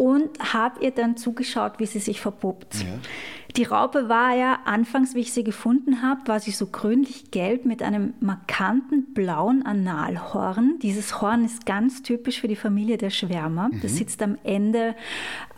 Und 0.00 0.54
habe 0.54 0.82
ihr 0.82 0.92
dann 0.92 1.18
zugeschaut, 1.18 1.74
wie 1.76 1.84
sie 1.84 1.98
sich 1.98 2.22
verpuppt. 2.22 2.76
Ja. 2.76 2.86
Die 3.56 3.64
Raupe 3.64 4.08
war 4.08 4.34
ja 4.34 4.60
anfangs, 4.64 5.14
wie 5.14 5.20
ich 5.20 5.34
sie 5.34 5.44
gefunden 5.44 6.00
habe, 6.00 6.20
war 6.26 6.40
sie 6.40 6.52
so 6.52 6.66
grünlich-gelb 6.66 7.66
mit 7.66 7.82
einem 7.82 8.14
markanten 8.20 9.12
blauen 9.12 9.66
Analhorn. 9.66 10.78
Dieses 10.80 11.20
Horn 11.20 11.44
ist 11.44 11.66
ganz 11.66 12.02
typisch 12.02 12.40
für 12.40 12.48
die 12.48 12.56
Familie 12.56 12.96
der 12.96 13.10
Schwärmer. 13.10 13.68
Mhm. 13.68 13.80
Das 13.82 13.96
sitzt 13.96 14.22
am 14.22 14.38
Ende, 14.42 14.94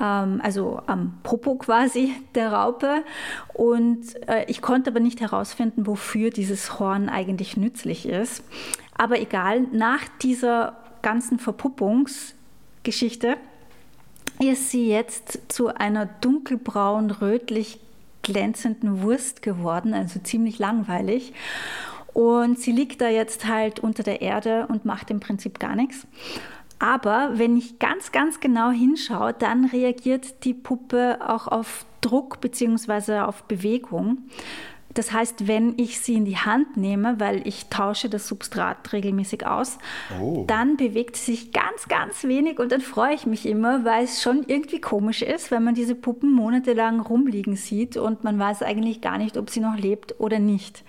ähm, 0.01 0.41
also 0.43 0.81
am 0.87 1.21
Popo 1.23 1.55
quasi 1.55 2.13
der 2.35 2.53
Raupe. 2.53 3.05
Und 3.53 4.07
äh, 4.29 4.45
ich 4.49 4.61
konnte 4.61 4.91
aber 4.91 4.99
nicht 4.99 5.21
herausfinden, 5.21 5.87
wofür 5.87 6.31
dieses 6.31 6.81
Horn 6.81 7.09
eigentlich 7.09 7.57
nützlich 7.57 8.09
ist. 8.09 8.43
Aber 8.97 9.21
egal, 9.21 9.69
nach 9.73 10.03
dieser 10.21 10.79
ganzen 11.03 11.39
Verpuppungsgeschichte 11.39 13.37
ist 14.49 14.71
sie 14.71 14.89
jetzt 14.89 15.41
zu 15.49 15.69
einer 15.69 16.07
dunkelbraun, 16.07 17.11
rötlich 17.11 17.79
glänzenden 18.23 19.03
Wurst 19.03 19.43
geworden, 19.43 19.95
also 19.95 20.21
ziemlich 20.21 20.59
langweilig. 20.59 21.33
Und 22.13 22.59
sie 22.59 22.73
liegt 22.73 23.01
da 23.01 23.09
jetzt 23.09 23.47
halt 23.47 23.81
unter 23.81 24.03
der 24.03 24.21
Erde 24.21 24.67
und 24.69 24.85
macht 24.85 25.11
im 25.11 25.21
Prinzip 25.21 25.59
gar 25.59 25.75
nichts. 25.75 26.07
Aber 26.79 27.31
wenn 27.35 27.57
ich 27.57 27.79
ganz, 27.79 28.11
ganz 28.11 28.41
genau 28.41 28.71
hinschaue, 28.71 29.33
dann 29.33 29.67
reagiert 29.67 30.45
die 30.45 30.55
Puppe 30.55 31.19
auch 31.27 31.47
auf 31.47 31.85
Druck 32.01 32.41
bzw. 32.41 33.21
auf 33.21 33.45
Bewegung. 33.45 34.19
Das 34.95 35.13
heißt, 35.13 35.47
wenn 35.49 35.75
ich 35.79 36.01
sie 36.01 36.15
in 36.15 36.25
die 36.25 36.37
Hand 36.37 36.77
nehme, 36.77 37.19
weil 37.19 37.47
ich 37.47 37.67
tausche 37.67 38.09
das 38.09 38.29
Substrat 38.29 38.93
regelmäßig 38.93 39.47
aus, 39.47 39.79
oh. 40.21 40.45
dann 40.47 40.77
bewegt 40.77 41.17
sie 41.17 41.33
sich 41.33 41.53
ganz, 41.53 41.89
ganz 41.89 42.25
wenig 42.25 42.59
und 42.59 42.73
dann 42.73 42.81
freue 42.81 43.15
ich 43.15 43.27
mich 43.27 43.47
immer, 43.47 43.85
weil 43.85 44.05
es 44.05 44.23
schon 44.23 44.45
irgendwie 44.47 44.81
komisch 44.81 45.23
ist, 45.23 45.51
wenn 45.51 45.65
man 45.65 45.75
diese 45.75 45.95
Puppen 45.95 46.33
monatelang 46.33 47.01
rumliegen 47.01 47.57
sieht 47.57 47.97
und 47.97 48.25
man 48.25 48.39
weiß 48.39 48.63
eigentlich 48.63 49.01
gar 49.01 49.19
nicht, 49.19 49.37
ob 49.37 49.51
sie 49.51 49.61
noch 49.61 49.77
lebt 49.77 50.21
oder 50.21 50.39
nicht. 50.39 50.85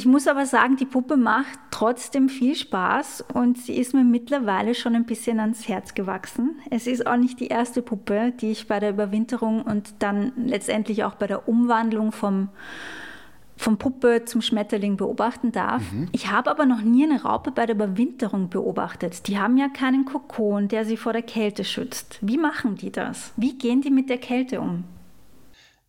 Ich 0.00 0.06
muss 0.06 0.26
aber 0.28 0.46
sagen, 0.46 0.76
die 0.76 0.86
Puppe 0.86 1.18
macht 1.18 1.58
trotzdem 1.70 2.30
viel 2.30 2.54
Spaß 2.54 3.22
und 3.34 3.58
sie 3.58 3.76
ist 3.76 3.92
mir 3.92 4.02
mittlerweile 4.02 4.74
schon 4.74 4.94
ein 4.94 5.04
bisschen 5.04 5.38
ans 5.38 5.68
Herz 5.68 5.92
gewachsen. 5.92 6.58
Es 6.70 6.86
ist 6.86 7.06
auch 7.06 7.18
nicht 7.18 7.38
die 7.38 7.48
erste 7.48 7.82
Puppe, 7.82 8.32
die 8.40 8.50
ich 8.50 8.66
bei 8.66 8.80
der 8.80 8.92
Überwinterung 8.92 9.60
und 9.60 9.92
dann 9.98 10.32
letztendlich 10.38 11.04
auch 11.04 11.16
bei 11.16 11.26
der 11.26 11.46
Umwandlung 11.50 12.12
vom, 12.12 12.48
vom 13.58 13.76
Puppe 13.76 14.24
zum 14.24 14.40
Schmetterling 14.40 14.96
beobachten 14.96 15.52
darf. 15.52 15.82
Mhm. 15.92 16.08
Ich 16.12 16.30
habe 16.30 16.50
aber 16.50 16.64
noch 16.64 16.80
nie 16.80 17.04
eine 17.04 17.22
Raupe 17.22 17.50
bei 17.50 17.66
der 17.66 17.76
Überwinterung 17.76 18.48
beobachtet. 18.48 19.26
Die 19.26 19.38
haben 19.38 19.58
ja 19.58 19.68
keinen 19.68 20.06
Kokon, 20.06 20.68
der 20.68 20.86
sie 20.86 20.96
vor 20.96 21.12
der 21.12 21.20
Kälte 21.20 21.62
schützt. 21.62 22.18
Wie 22.22 22.38
machen 22.38 22.76
die 22.76 22.90
das? 22.90 23.34
Wie 23.36 23.58
gehen 23.58 23.82
die 23.82 23.90
mit 23.90 24.08
der 24.08 24.16
Kälte 24.16 24.62
um? 24.62 24.84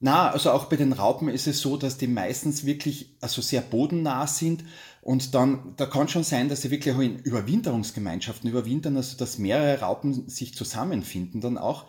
Na, 0.03 0.31
also 0.31 0.49
auch 0.49 0.65
bei 0.65 0.77
den 0.77 0.93
Raupen 0.93 1.29
ist 1.29 1.45
es 1.45 1.61
so, 1.61 1.77
dass 1.77 1.97
die 1.97 2.07
meistens 2.07 2.65
wirklich 2.65 3.15
also 3.21 3.43
sehr 3.43 3.61
bodennah 3.61 4.25
sind 4.25 4.63
und 5.01 5.35
dann, 5.35 5.75
da 5.77 5.85
kann 5.85 6.07
schon 6.07 6.23
sein, 6.23 6.49
dass 6.49 6.63
sie 6.63 6.71
wirklich 6.71 6.95
auch 6.95 6.99
in 6.99 7.19
Überwinterungsgemeinschaften 7.19 8.49
überwintern, 8.49 8.97
also 8.97 9.15
dass 9.15 9.37
mehrere 9.37 9.81
Raupen 9.81 10.27
sich 10.27 10.55
zusammenfinden 10.55 11.39
dann 11.39 11.59
auch, 11.59 11.85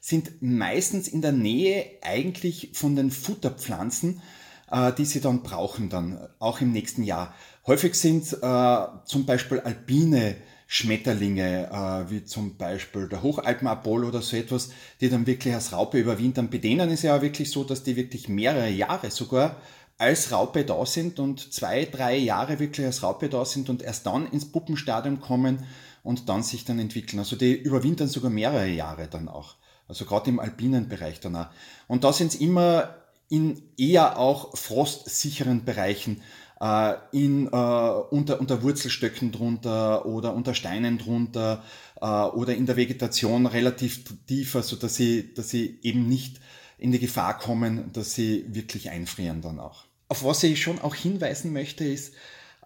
sind 0.00 0.40
meistens 0.40 1.08
in 1.08 1.22
der 1.22 1.32
Nähe 1.32 1.86
eigentlich 2.02 2.70
von 2.72 2.94
den 2.94 3.10
Futterpflanzen, 3.10 4.22
äh, 4.70 4.92
die 4.92 5.04
sie 5.04 5.20
dann 5.20 5.42
brauchen 5.42 5.88
dann, 5.88 6.20
auch 6.38 6.60
im 6.60 6.70
nächsten 6.70 7.02
Jahr. 7.02 7.34
Häufig 7.66 7.96
sind 7.96 8.32
äh, 8.32 8.86
zum 9.04 9.26
Beispiel 9.26 9.58
alpine 9.58 10.36
Schmetterlinge, 10.66 11.70
äh, 11.70 12.10
wie 12.10 12.24
zum 12.24 12.56
Beispiel 12.56 13.08
der 13.08 13.22
Hochalpenapol 13.22 14.04
oder 14.04 14.20
so 14.20 14.36
etwas, 14.36 14.70
die 15.00 15.08
dann 15.08 15.26
wirklich 15.26 15.54
als 15.54 15.72
Raupe 15.72 15.98
überwintern. 15.98 16.50
Bei 16.50 16.58
denen 16.58 16.90
ist 16.90 17.02
ja 17.02 17.22
wirklich 17.22 17.50
so, 17.50 17.62
dass 17.62 17.84
die 17.84 17.96
wirklich 17.96 18.28
mehrere 18.28 18.68
Jahre 18.68 19.10
sogar 19.10 19.56
als 19.98 20.32
Raupe 20.32 20.64
da 20.64 20.84
sind 20.84 21.18
und 21.20 21.52
zwei, 21.52 21.84
drei 21.84 22.16
Jahre 22.16 22.58
wirklich 22.58 22.84
als 22.84 23.02
Raupe 23.02 23.28
da 23.28 23.44
sind 23.44 23.70
und 23.70 23.82
erst 23.82 24.06
dann 24.06 24.30
ins 24.30 24.50
Puppenstadium 24.50 25.20
kommen 25.20 25.64
und 26.02 26.28
dann 26.28 26.42
sich 26.42 26.64
dann 26.64 26.78
entwickeln. 26.78 27.20
Also 27.20 27.36
die 27.36 27.54
überwintern 27.54 28.08
sogar 28.08 28.30
mehrere 28.30 28.68
Jahre 28.68 29.08
dann 29.08 29.28
auch. 29.28 29.54
Also 29.88 30.04
gerade 30.04 30.30
im 30.30 30.40
alpinen 30.40 30.88
Bereich 30.88 31.20
dann 31.20 31.36
auch. 31.36 31.46
Und 31.86 32.04
da 32.04 32.12
sind 32.12 32.34
es 32.34 32.40
immer 32.40 32.96
in 33.28 33.62
eher 33.76 34.18
auch 34.18 34.56
frostsicheren 34.56 35.64
Bereichen 35.64 36.22
äh, 36.60 36.94
in, 37.12 37.46
äh, 37.46 37.50
unter, 37.50 38.40
unter 38.40 38.62
Wurzelstöcken 38.62 39.32
drunter 39.32 40.06
oder 40.06 40.34
unter 40.34 40.54
Steinen 40.54 40.98
drunter 40.98 41.62
äh, 42.00 42.06
oder 42.06 42.54
in 42.54 42.66
der 42.66 42.76
Vegetation 42.76 43.46
relativ 43.46 44.04
tiefer, 44.26 44.62
so 44.62 44.76
dass 44.76 44.96
sie, 44.96 45.34
dass 45.34 45.50
sie 45.50 45.78
eben 45.82 46.08
nicht 46.08 46.40
in 46.78 46.92
die 46.92 46.98
Gefahr 46.98 47.38
kommen, 47.38 47.92
dass 47.92 48.14
sie 48.14 48.44
wirklich 48.48 48.90
einfrieren 48.90 49.40
dann 49.40 49.58
auch. 49.58 49.84
Auf 50.08 50.24
was 50.24 50.42
ich 50.42 50.62
schon 50.62 50.80
auch 50.80 50.94
hinweisen 50.94 51.52
möchte, 51.52 51.84
ist, 51.84 52.14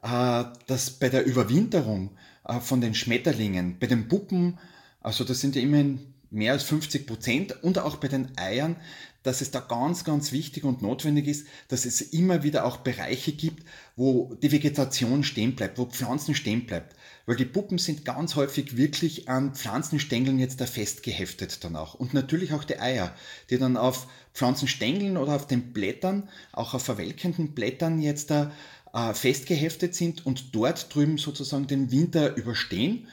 äh, 0.02 0.44
dass 0.66 0.90
bei 0.90 1.08
der 1.08 1.24
Überwinterung 1.24 2.10
äh, 2.44 2.60
von 2.60 2.80
den 2.80 2.94
Schmetterlingen, 2.94 3.78
bei 3.78 3.86
den 3.86 4.08
Puppen, 4.08 4.58
also 5.00 5.24
das 5.24 5.40
sind 5.40 5.56
ja 5.56 5.62
immerhin 5.62 6.09
mehr 6.30 6.52
als 6.52 6.62
50 6.64 7.06
Prozent 7.06 7.62
und 7.62 7.78
auch 7.78 7.96
bei 7.96 8.08
den 8.08 8.28
Eiern, 8.36 8.76
dass 9.22 9.42
es 9.42 9.50
da 9.50 9.60
ganz, 9.60 10.04
ganz 10.04 10.32
wichtig 10.32 10.64
und 10.64 10.80
notwendig 10.80 11.26
ist, 11.26 11.46
dass 11.68 11.84
es 11.84 12.00
immer 12.00 12.42
wieder 12.42 12.64
auch 12.64 12.78
Bereiche 12.78 13.32
gibt, 13.32 13.66
wo 13.96 14.34
die 14.42 14.50
Vegetation 14.50 15.24
stehen 15.24 15.54
bleibt, 15.54 15.78
wo 15.78 15.84
Pflanzen 15.84 16.34
stehen 16.34 16.64
bleibt. 16.64 16.96
Weil 17.26 17.36
die 17.36 17.44
Puppen 17.44 17.76
sind 17.76 18.04
ganz 18.06 18.34
häufig 18.34 18.76
wirklich 18.78 19.28
an 19.28 19.54
Pflanzenstängeln 19.54 20.38
jetzt 20.38 20.60
da 20.60 20.66
festgeheftet 20.66 21.62
dann 21.64 21.76
auch. 21.76 21.94
Und 21.94 22.14
natürlich 22.14 22.54
auch 22.54 22.64
die 22.64 22.80
Eier, 22.80 23.14
die 23.50 23.58
dann 23.58 23.76
auf 23.76 24.06
Pflanzenstängeln 24.32 25.18
oder 25.18 25.36
auf 25.36 25.46
den 25.46 25.72
Blättern, 25.72 26.28
auch 26.52 26.72
auf 26.72 26.82
verwelkenden 26.82 27.52
Blättern 27.52 28.00
jetzt 28.00 28.30
da 28.30 28.52
äh, 28.94 29.12
festgeheftet 29.12 29.94
sind 29.94 30.24
und 30.24 30.54
dort 30.54 30.94
drüben 30.94 31.18
sozusagen 31.18 31.66
den 31.66 31.92
Winter 31.92 32.36
überstehen. 32.36 33.06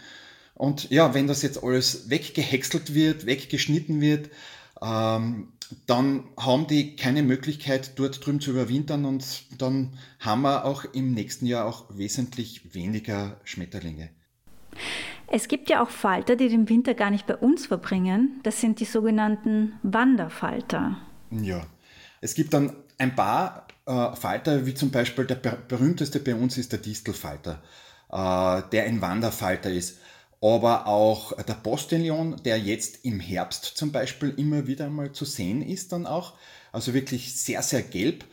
Und 0.57 0.89
ja, 0.89 1.13
wenn 1.13 1.27
das 1.27 1.43
jetzt 1.43 1.63
alles 1.63 2.09
weggehäckselt 2.09 2.95
wird, 2.95 3.27
weggeschnitten 3.27 4.01
wird, 4.01 4.31
ähm, 4.81 5.49
dann 5.85 6.23
haben 6.37 6.65
die 6.65 6.95
keine 6.95 7.21
Möglichkeit, 7.21 7.99
dort 7.99 8.25
drüben 8.25 8.39
zu 8.39 8.51
überwintern 8.51 9.05
und 9.05 9.43
dann 9.61 9.97
haben 10.19 10.41
wir 10.41 10.65
auch 10.65 10.83
im 10.93 11.13
nächsten 11.13 11.45
Jahr 11.45 11.65
auch 11.65 11.85
wesentlich 11.89 12.73
weniger 12.73 13.39
Schmetterlinge. 13.43 14.09
Es 15.27 15.47
gibt 15.47 15.69
ja 15.69 15.83
auch 15.83 15.89
Falter, 15.89 16.35
die 16.35 16.49
den 16.49 16.69
Winter 16.69 16.93
gar 16.93 17.11
nicht 17.11 17.27
bei 17.27 17.35
uns 17.35 17.67
verbringen. 17.67 18.39
Das 18.43 18.61
sind 18.61 18.79
die 18.79 18.85
sogenannten 18.85 19.73
Wanderfalter. 19.83 20.97
Ja, 21.29 21.67
es 22.21 22.33
gibt 22.33 22.53
dann 22.53 22.73
ein 22.97 23.13
paar 23.13 23.67
äh, 23.85 24.15
Falter, 24.15 24.65
wie 24.65 24.73
zum 24.73 24.89
Beispiel 24.89 25.25
der 25.25 25.35
berühmteste 25.35 26.19
bei 26.19 26.33
uns 26.33 26.57
ist 26.57 26.71
der 26.71 26.79
Distelfalter, 26.79 27.61
äh, 28.09 28.61
der 28.71 28.85
ein 28.85 29.01
Wanderfalter 29.01 29.69
ist 29.69 29.99
aber 30.41 30.87
auch 30.87 31.33
der 31.43 31.53
Postillon, 31.53 32.41
der 32.43 32.59
jetzt 32.59 33.03
im 33.03 33.19
Herbst 33.19 33.65
zum 33.65 33.91
Beispiel 33.91 34.33
immer 34.37 34.67
wieder 34.67 34.89
mal 34.89 35.11
zu 35.11 35.25
sehen 35.25 35.61
ist 35.61 35.91
dann 35.91 36.05
auch. 36.05 36.35
Also 36.71 36.93
wirklich 36.93 37.35
sehr, 37.41 37.63
sehr 37.63 37.81
gelb. 37.81 38.25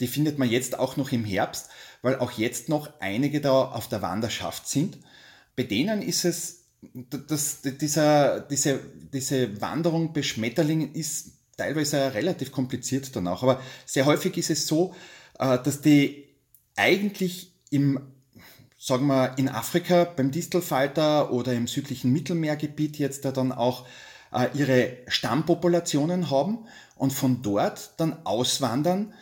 Die 0.00 0.06
findet 0.06 0.38
man 0.38 0.48
jetzt 0.48 0.78
auch 0.78 0.96
noch 0.96 1.10
im 1.10 1.24
Herbst, 1.24 1.68
weil 2.02 2.16
auch 2.20 2.32
jetzt 2.32 2.68
noch 2.68 2.88
einige 3.00 3.40
da 3.40 3.62
auf 3.62 3.88
der 3.88 4.02
Wanderschaft 4.02 4.68
sind. 4.68 4.98
Bei 5.56 5.64
denen 5.64 6.02
ist 6.02 6.24
es, 6.24 6.66
das, 6.82 7.62
dieser, 7.62 8.40
diese, 8.40 8.78
diese 9.12 9.60
Wanderung 9.60 10.12
bei 10.12 10.22
Schmetterlingen 10.22 10.94
ist 10.94 11.32
teilweise 11.56 12.14
relativ 12.14 12.52
kompliziert 12.52 13.16
dann 13.16 13.26
auch. 13.26 13.42
Aber 13.42 13.60
sehr 13.84 14.06
häufig 14.06 14.36
ist 14.36 14.50
es 14.50 14.68
so, 14.68 14.94
äh, 15.40 15.58
dass 15.58 15.80
die 15.80 16.28
eigentlich 16.76 17.52
im 17.70 18.00
sagen 18.78 19.06
wir, 19.08 19.36
in 19.38 19.48
Afrika 19.48 20.04
beim 20.04 20.30
Distelfalter 20.30 21.32
oder 21.32 21.52
im 21.52 21.66
südlichen 21.66 22.12
Mittelmeergebiet 22.12 22.98
jetzt 22.98 23.24
da 23.24 23.32
dann 23.32 23.52
auch 23.52 23.86
äh, 24.32 24.46
ihre 24.54 24.98
Stammpopulationen 25.08 26.30
haben 26.30 26.66
und 26.96 27.12
von 27.12 27.42
dort 27.42 27.92
dann 27.98 28.24
auswandern 28.24 29.12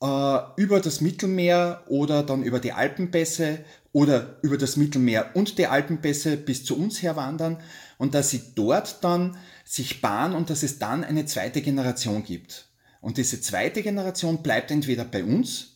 äh, 0.00 0.38
über 0.56 0.80
das 0.80 1.00
Mittelmeer 1.00 1.84
oder 1.88 2.22
dann 2.22 2.42
über 2.42 2.60
die 2.60 2.72
Alpenpässe 2.72 3.58
oder 3.92 4.38
über 4.42 4.56
das 4.56 4.76
Mittelmeer 4.76 5.30
und 5.34 5.58
die 5.58 5.66
Alpenpässe 5.66 6.36
bis 6.36 6.64
zu 6.64 6.76
uns 6.76 7.02
herwandern 7.02 7.58
und 7.98 8.14
dass 8.14 8.30
sie 8.30 8.42
dort 8.54 9.04
dann 9.04 9.36
sich 9.64 10.00
bahnen 10.00 10.34
und 10.34 10.50
dass 10.50 10.62
es 10.62 10.78
dann 10.78 11.04
eine 11.04 11.26
zweite 11.26 11.62
Generation 11.62 12.24
gibt. 12.24 12.68
Und 13.00 13.18
diese 13.18 13.40
zweite 13.40 13.82
Generation 13.82 14.42
bleibt 14.42 14.70
entweder 14.70 15.04
bei 15.04 15.22
uns 15.24 15.74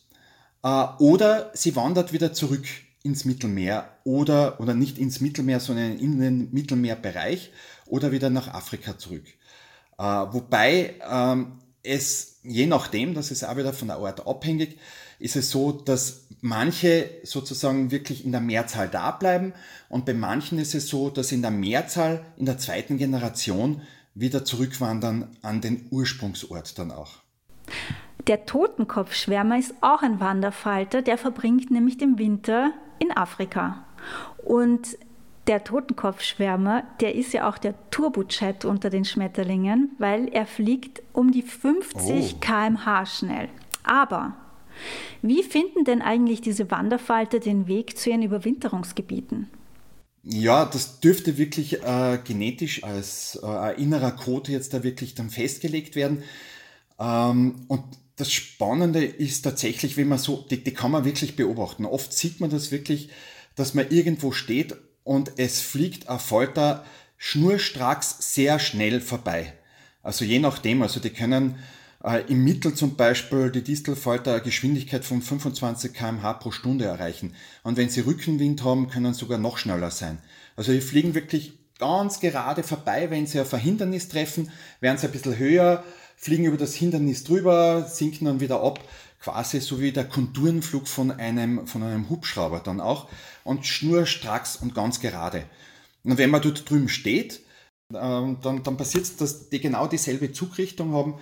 Äh, 0.63 0.85
oder 0.99 1.51
sie 1.53 1.75
wandert 1.75 2.13
wieder 2.13 2.33
zurück 2.33 2.65
ins 3.03 3.25
Mittelmeer 3.25 3.97
oder, 4.03 4.59
oder 4.59 4.73
nicht 4.73 4.97
ins 4.97 5.21
Mittelmeer, 5.21 5.59
sondern 5.59 5.97
in 5.97 6.19
den 6.19 6.51
Mittelmeerbereich 6.51 7.51
oder 7.85 8.11
wieder 8.11 8.29
nach 8.29 8.53
Afrika 8.53 8.97
zurück. 8.97 9.25
Äh, 9.97 10.03
wobei 10.03 10.95
ähm, 11.09 11.59
es, 11.83 12.39
je 12.43 12.67
nachdem, 12.67 13.13
das 13.13 13.31
ist 13.31 13.43
auch 13.43 13.57
wieder 13.57 13.73
von 13.73 13.87
der 13.87 13.97
Art 13.97 14.27
abhängig, 14.27 14.77
ist 15.17 15.35
es 15.35 15.49
so, 15.49 15.71
dass 15.71 16.27
manche 16.41 17.09
sozusagen 17.23 17.91
wirklich 17.91 18.25
in 18.25 18.31
der 18.31 18.41
Mehrzahl 18.41 18.87
da 18.87 19.11
bleiben 19.11 19.53
und 19.89 20.05
bei 20.05 20.13
manchen 20.13 20.59
ist 20.59 20.75
es 20.75 20.87
so, 20.87 21.09
dass 21.09 21.31
in 21.31 21.41
der 21.41 21.51
Mehrzahl 21.51 22.25
in 22.37 22.45
der 22.45 22.57
zweiten 22.57 22.97
Generation 22.97 23.81
wieder 24.13 24.45
zurückwandern 24.45 25.37
an 25.41 25.61
den 25.61 25.87
Ursprungsort 25.91 26.77
dann 26.77 26.91
auch. 26.91 27.19
Der 28.27 28.45
Totenkopfschwärmer 28.45 29.57
ist 29.57 29.73
auch 29.81 30.01
ein 30.01 30.19
Wanderfalter, 30.19 31.01
der 31.01 31.17
verbringt 31.17 31.71
nämlich 31.71 31.97
den 31.97 32.17
Winter 32.17 32.73
in 32.99 33.11
Afrika. 33.11 33.85
Und 34.43 34.97
der 35.47 35.63
Totenkopfschwärmer, 35.63 36.83
der 37.01 37.15
ist 37.15 37.33
ja 37.33 37.49
auch 37.49 37.57
der 37.57 37.73
Turbojet 37.89 38.65
unter 38.65 38.89
den 38.89 39.03
Schmetterlingen, 39.03 39.91
weil 39.97 40.27
er 40.27 40.45
fliegt 40.45 41.01
um 41.11 41.31
die 41.31 41.41
50 41.41 42.35
oh. 42.35 42.37
km/h 42.39 43.05
schnell. 43.07 43.49
Aber 43.83 44.35
wie 45.21 45.43
finden 45.43 45.83
denn 45.85 46.01
eigentlich 46.01 46.41
diese 46.41 46.69
Wanderfalter 46.69 47.39
den 47.39 47.67
Weg 47.67 47.97
zu 47.97 48.11
ihren 48.11 48.21
Überwinterungsgebieten? 48.21 49.49
Ja, 50.23 50.65
das 50.65 50.99
dürfte 50.99 51.37
wirklich 51.37 51.81
äh, 51.83 52.19
genetisch 52.23 52.83
als 52.83 53.39
äh, 53.41 53.81
innerer 53.81 54.11
Code 54.11 54.51
jetzt 54.51 54.73
da 54.73 54.83
wirklich 54.83 55.15
dann 55.15 55.29
festgelegt 55.29 55.95
werden. 55.95 56.23
Ähm, 56.99 57.65
und 57.67 57.83
das 58.19 58.31
Spannende 58.33 59.03
ist 59.03 59.43
tatsächlich, 59.43 59.95
wenn 59.95 60.09
man 60.09 60.17
so, 60.17 60.45
die, 60.49 60.63
die 60.63 60.73
kann 60.73 60.91
man 60.91 61.05
wirklich 61.05 61.35
beobachten. 61.35 61.85
Oft 61.85 62.11
sieht 62.11 62.41
man 62.41 62.49
das 62.49 62.71
wirklich, 62.71 63.09
dass 63.55 63.73
man 63.73 63.89
irgendwo 63.89 64.31
steht 64.31 64.75
und 65.03 65.31
es 65.37 65.61
fliegt 65.61 66.09
ein 66.09 66.19
Falter 66.19 66.83
schnurstracks 67.17 68.33
sehr 68.33 68.59
schnell 68.59 68.99
vorbei. 68.99 69.53
Also 70.03 70.25
je 70.25 70.39
nachdem, 70.39 70.81
also 70.81 70.99
die 70.99 71.11
können 71.11 71.59
äh, 72.03 72.23
im 72.27 72.43
Mittel 72.43 72.73
zum 72.73 72.95
Beispiel 72.95 73.51
die 73.51 73.63
Distelfalter 73.63 74.33
eine 74.33 74.41
Geschwindigkeit 74.41 75.05
von 75.05 75.21
25 75.21 75.93
km/h 75.93 76.33
pro 76.33 76.51
Stunde 76.51 76.85
erreichen. 76.85 77.35
Und 77.63 77.77
wenn 77.77 77.89
sie 77.89 78.01
Rückenwind 78.01 78.63
haben, 78.63 78.89
können 78.89 79.13
sogar 79.13 79.37
noch 79.37 79.57
schneller 79.57 79.91
sein. 79.91 80.19
Also 80.55 80.71
die 80.73 80.81
fliegen 80.81 81.15
wirklich 81.15 81.53
ganz 81.77 82.19
gerade 82.19 82.63
vorbei. 82.63 83.09
Wenn 83.09 83.27
sie 83.27 83.39
ein 83.39 83.45
Verhindernis 83.45 84.09
treffen, 84.09 84.51
werden 84.81 84.97
sie 84.97 85.07
ein 85.07 85.13
bisschen 85.13 85.37
höher, 85.37 85.83
fliegen 86.19 86.45
über 86.45 86.57
das 86.57 86.75
Hindernis 86.75 87.23
drüber, 87.23 87.87
sinken 87.89 88.25
dann 88.25 88.39
wieder 88.41 88.61
ab. 88.61 88.79
Quasi 89.21 89.59
so 89.61 89.81
wie 89.81 89.91
der 89.91 90.05
Konturenflug 90.05 90.87
von 90.87 91.11
einem, 91.11 91.65
von 91.65 91.81
einem 91.81 92.09
Hubschrauber 92.09 92.59
dann 92.59 92.81
auch. 92.81 93.07
Und 93.43 93.65
schnurstracks 93.65 94.57
und 94.57 94.75
ganz 94.75 94.99
gerade. 94.99 95.45
Und 96.03 96.17
wenn 96.17 96.29
man 96.29 96.41
dort 96.41 96.69
drüben 96.69 96.89
steht, 96.89 97.41
ähm, 97.93 98.37
dann, 98.41 98.63
dann 98.63 98.77
passiert 98.77 99.05
es, 99.05 99.15
dass 99.15 99.49
die 99.49 99.59
genau 99.59 99.87
dieselbe 99.87 100.31
Zugrichtung 100.31 100.93
haben 100.93 101.15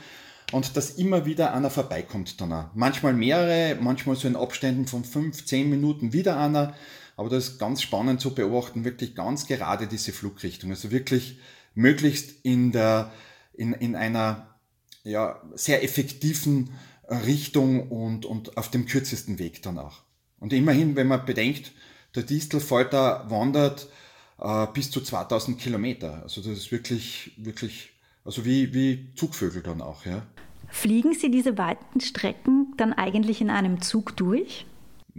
und 0.52 0.76
dass 0.76 0.92
immer 0.92 1.26
wieder 1.26 1.54
einer 1.54 1.70
vorbeikommt 1.70 2.42
dann 2.42 2.54
auch. 2.54 2.66
Manchmal 2.74 3.14
mehrere, 3.14 3.78
manchmal 3.80 4.16
so 4.16 4.28
in 4.28 4.36
Abständen 4.36 4.88
von 4.88 5.04
fünf, 5.04 5.46
zehn 5.46 5.70
Minuten 5.70 6.12
wieder 6.14 6.40
einer. 6.40 6.74
Aber 7.16 7.30
das 7.30 7.50
ist 7.50 7.60
ganz 7.60 7.82
spannend 7.82 8.20
zu 8.20 8.34
beobachten, 8.34 8.84
wirklich 8.84 9.16
ganz 9.16 9.48
gerade 9.48 9.88
diese 9.88 10.12
Flugrichtung. 10.12 10.72
Also 10.72 10.92
wirklich 10.92 11.40
möglichst 11.74 12.44
in 12.44 12.72
der, 12.72 13.12
in, 13.54 13.74
in 13.74 13.96
einer, 13.96 14.57
ja, 15.08 15.42
sehr 15.56 15.84
effektiven 15.84 16.70
Richtung 17.10 17.90
und, 17.90 18.26
und 18.26 18.58
auf 18.58 18.70
dem 18.70 18.86
kürzesten 18.86 19.40
Weg 19.40 19.62
dann 19.62 19.78
auch. 19.78 20.02
Und 20.40 20.54
immerhin, 20.54 20.96
wenn 20.96 21.08
man 21.08 21.26
bedenkt, 21.26 21.72
der 22.16 22.24
Distelfalter 22.24 23.26
wandert 23.30 23.88
äh, 24.40 24.68
bis 24.74 24.92
zu 24.92 25.02
2000 25.02 25.60
Kilometer. 25.60 26.22
Also 26.24 26.42
das 26.42 26.58
ist 26.58 26.72
wirklich, 26.72 27.32
wirklich 27.38 27.92
also 28.28 28.44
wie, 28.44 28.74
wie 28.74 29.08
Zugvögel 29.16 29.64
dann 29.64 29.82
auch, 29.82 30.06
ja. 30.06 30.22
Fliegen 30.70 31.14
Sie 31.14 31.32
diese 31.32 31.58
weiten 31.58 32.02
Strecken 32.02 32.74
dann 32.76 32.92
eigentlich 32.92 33.40
in 33.40 33.50
einem 33.50 33.82
Zug 33.82 34.18
durch? 34.18 34.66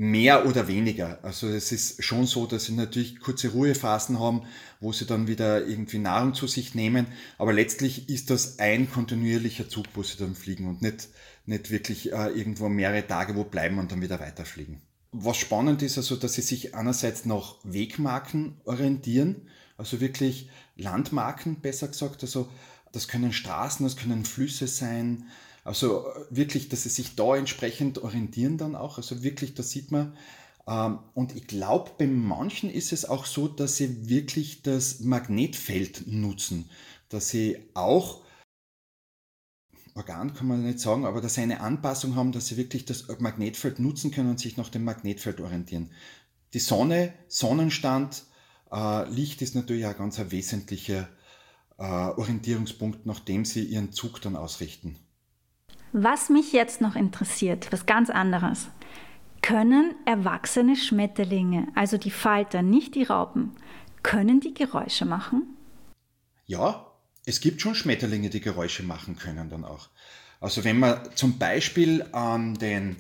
Mehr 0.00 0.46
oder 0.46 0.68
weniger. 0.68 1.18
Also 1.24 1.48
es 1.48 1.72
ist 1.72 2.04
schon 2.04 2.24
so, 2.24 2.46
dass 2.46 2.66
sie 2.66 2.72
natürlich 2.72 3.18
kurze 3.18 3.48
Ruhephasen 3.48 4.20
haben, 4.20 4.42
wo 4.78 4.92
sie 4.92 5.06
dann 5.06 5.26
wieder 5.26 5.66
irgendwie 5.66 5.98
Nahrung 5.98 6.34
zu 6.34 6.46
sich 6.46 6.76
nehmen. 6.76 7.08
Aber 7.36 7.52
letztlich 7.52 8.08
ist 8.08 8.30
das 8.30 8.60
ein 8.60 8.88
kontinuierlicher 8.88 9.68
Zug, 9.68 9.86
wo 9.94 10.04
sie 10.04 10.16
dann 10.16 10.36
fliegen 10.36 10.68
und 10.68 10.82
nicht, 10.82 11.08
nicht 11.46 11.72
wirklich 11.72 12.12
äh, 12.12 12.28
irgendwo 12.28 12.68
mehrere 12.68 13.08
Tage 13.08 13.34
wo 13.34 13.42
bleiben 13.42 13.80
und 13.80 13.90
dann 13.90 14.00
wieder 14.00 14.20
weiterfliegen. 14.20 14.80
Was 15.10 15.36
spannend 15.36 15.82
ist 15.82 15.98
also, 15.98 16.14
dass 16.14 16.34
sie 16.34 16.42
sich 16.42 16.76
einerseits 16.76 17.24
nach 17.24 17.56
Wegmarken 17.64 18.60
orientieren, 18.66 19.48
also 19.76 20.00
wirklich 20.00 20.48
Landmarken 20.76 21.56
besser 21.56 21.88
gesagt, 21.88 22.22
also 22.22 22.48
das 22.92 23.08
können 23.08 23.32
Straßen, 23.32 23.84
das 23.84 23.96
können 23.96 24.24
Flüsse 24.24 24.68
sein. 24.68 25.24
Also 25.68 26.08
äh, 26.08 26.24
wirklich, 26.30 26.70
dass 26.70 26.84
sie 26.84 26.88
sich 26.88 27.14
da 27.14 27.36
entsprechend 27.36 27.98
orientieren 27.98 28.56
dann 28.56 28.74
auch. 28.74 28.96
Also 28.96 29.22
wirklich, 29.22 29.52
da 29.54 29.62
sieht 29.62 29.92
man. 29.92 30.16
Ähm, 30.66 31.00
und 31.12 31.36
ich 31.36 31.46
glaube, 31.46 31.90
bei 31.98 32.06
manchen 32.06 32.70
ist 32.70 32.92
es 32.92 33.04
auch 33.04 33.26
so, 33.26 33.48
dass 33.48 33.76
sie 33.76 34.08
wirklich 34.08 34.62
das 34.62 35.00
Magnetfeld 35.00 36.06
nutzen. 36.06 36.70
Dass 37.10 37.28
sie 37.28 37.58
auch, 37.74 38.22
Organ 39.94 40.32
kann 40.32 40.48
man 40.48 40.64
nicht 40.64 40.80
sagen, 40.80 41.04
aber 41.04 41.20
dass 41.20 41.34
sie 41.34 41.42
eine 41.42 41.60
Anpassung 41.60 42.16
haben, 42.16 42.32
dass 42.32 42.46
sie 42.46 42.56
wirklich 42.56 42.86
das 42.86 43.06
Magnetfeld 43.18 43.78
nutzen 43.78 44.10
können 44.10 44.30
und 44.30 44.40
sich 44.40 44.56
nach 44.56 44.70
dem 44.70 44.84
Magnetfeld 44.84 45.38
orientieren. 45.38 45.90
Die 46.54 46.60
Sonne, 46.60 47.12
Sonnenstand, 47.28 48.24
äh, 48.72 49.06
Licht 49.10 49.42
ist 49.42 49.54
natürlich 49.54 49.84
auch 49.84 49.98
ganz 49.98 50.18
ein 50.18 50.30
wesentlicher 50.30 51.10
äh, 51.76 51.82
Orientierungspunkt, 51.82 53.04
nach 53.04 53.20
dem 53.20 53.44
sie 53.44 53.64
ihren 53.64 53.92
Zug 53.92 54.22
dann 54.22 54.34
ausrichten. 54.34 54.98
Was 55.92 56.28
mich 56.28 56.52
jetzt 56.52 56.80
noch 56.80 56.96
interessiert, 56.96 57.72
was 57.72 57.86
ganz 57.86 58.10
anderes. 58.10 58.68
Können 59.40 59.94
erwachsene 60.04 60.76
Schmetterlinge, 60.76 61.68
also 61.74 61.96
die 61.96 62.10
Falter, 62.10 62.62
nicht 62.62 62.94
die 62.94 63.04
Raupen, 63.04 63.52
können 64.02 64.40
die 64.40 64.52
Geräusche 64.52 65.06
machen? 65.06 65.56
Ja, 66.46 66.92
es 67.24 67.40
gibt 67.40 67.60
schon 67.60 67.74
Schmetterlinge, 67.74 68.30
die 68.30 68.40
Geräusche 68.40 68.82
machen 68.82 69.16
können 69.16 69.48
dann 69.48 69.64
auch. 69.64 69.88
Also 70.40 70.64
wenn 70.64 70.78
man 70.78 71.00
zum 71.14 71.38
Beispiel 71.38 72.04
an 72.12 72.54
den 72.54 72.96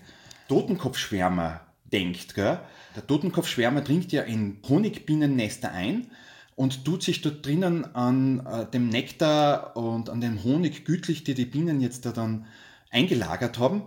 Totenkopfschwärmer 0.48 1.60
denkt, 1.84 2.34
gell? 2.34 2.60
der 2.96 3.06
Totenkopfschwärmer 3.06 3.80
dringt 3.80 4.12
ja 4.12 4.22
in 4.22 4.60
Honigbienennester 4.68 5.72
ein 5.72 6.10
und 6.56 6.84
tut 6.84 7.02
sich 7.02 7.20
dort 7.20 7.46
drinnen 7.46 7.94
an 7.94 8.44
äh, 8.46 8.66
dem 8.70 8.88
Nektar 8.88 9.76
und 9.76 10.10
an 10.10 10.20
dem 10.20 10.42
Honig 10.42 10.84
gütlich, 10.84 11.24
die 11.24 11.34
die 11.34 11.44
Bienen 11.44 11.80
jetzt 11.80 12.06
da 12.06 12.12
dann 12.12 12.46
eingelagert 12.90 13.58
haben. 13.58 13.82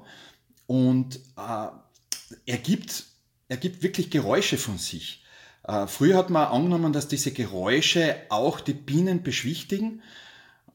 Und 0.68 1.18
äh, 1.38 1.68
er, 2.46 2.58
gibt, 2.58 3.06
er 3.48 3.58
gibt 3.58 3.84
wirklich 3.84 4.10
Geräusche 4.10 4.58
von 4.58 4.78
sich. 4.78 5.24
Äh, 5.68 5.88
früher 5.88 6.18
hat 6.18 6.30
man 6.30 6.48
angenommen, 6.48 6.94
dass 6.94 7.08
diese 7.08 7.32
Geräusche 7.32 8.16
auch 8.30 8.60
die 8.60 8.74
Bienen 8.74 9.24
beschwichtigen. 9.24 10.02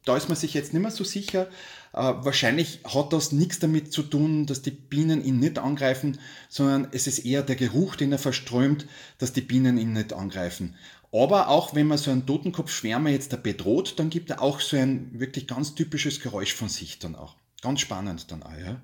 Da 0.04 0.16
ist 0.16 0.28
man 0.28 0.36
sich 0.36 0.54
jetzt 0.54 0.72
nicht 0.72 0.82
mehr 0.82 0.90
so 0.90 1.02
sicher. 1.02 1.48
Äh, 1.92 2.12
wahrscheinlich 2.18 2.80
hat 2.84 3.12
das 3.12 3.32
nichts 3.32 3.58
damit 3.58 3.92
zu 3.92 4.02
tun, 4.02 4.46
dass 4.46 4.62
die 4.62 4.70
Bienen 4.70 5.24
ihn 5.24 5.40
nicht 5.40 5.58
angreifen, 5.58 6.18
sondern 6.48 6.88
es 6.92 7.06
ist 7.06 7.20
eher 7.20 7.42
der 7.42 7.56
Geruch, 7.56 7.96
den 7.96 8.12
er 8.12 8.18
verströmt, 8.18 8.86
dass 9.18 9.32
die 9.32 9.40
Bienen 9.40 9.78
ihn 9.78 9.94
nicht 9.94 10.12
angreifen. 10.12 10.76
Aber 11.12 11.48
auch 11.48 11.74
wenn 11.74 11.86
man 11.86 11.98
so 11.98 12.10
einen 12.10 12.26
Totenkopfschwärmer 12.26 13.10
jetzt 13.10 13.32
da 13.32 13.36
bedroht, 13.36 13.98
dann 13.98 14.10
gibt 14.10 14.30
er 14.30 14.42
auch 14.42 14.60
so 14.60 14.76
ein 14.76 15.18
wirklich 15.18 15.46
ganz 15.46 15.74
typisches 15.74 16.20
Geräusch 16.20 16.54
von 16.54 16.68
sich 16.68 16.98
dann 16.98 17.16
auch. 17.16 17.36
Ganz 17.66 17.80
spannend 17.80 18.30
dann 18.30 18.44
auch, 18.44 18.56
ja. 18.64 18.76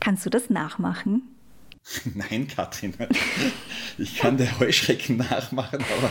Kannst 0.00 0.24
du 0.24 0.30
das 0.30 0.48
nachmachen? 0.48 1.20
Nein, 2.14 2.48
Katrin. 2.48 2.94
Ich 3.98 4.16
kann 4.16 4.38
der 4.38 4.58
Heuschrecken 4.58 5.18
nachmachen, 5.18 5.84
aber 5.98 6.10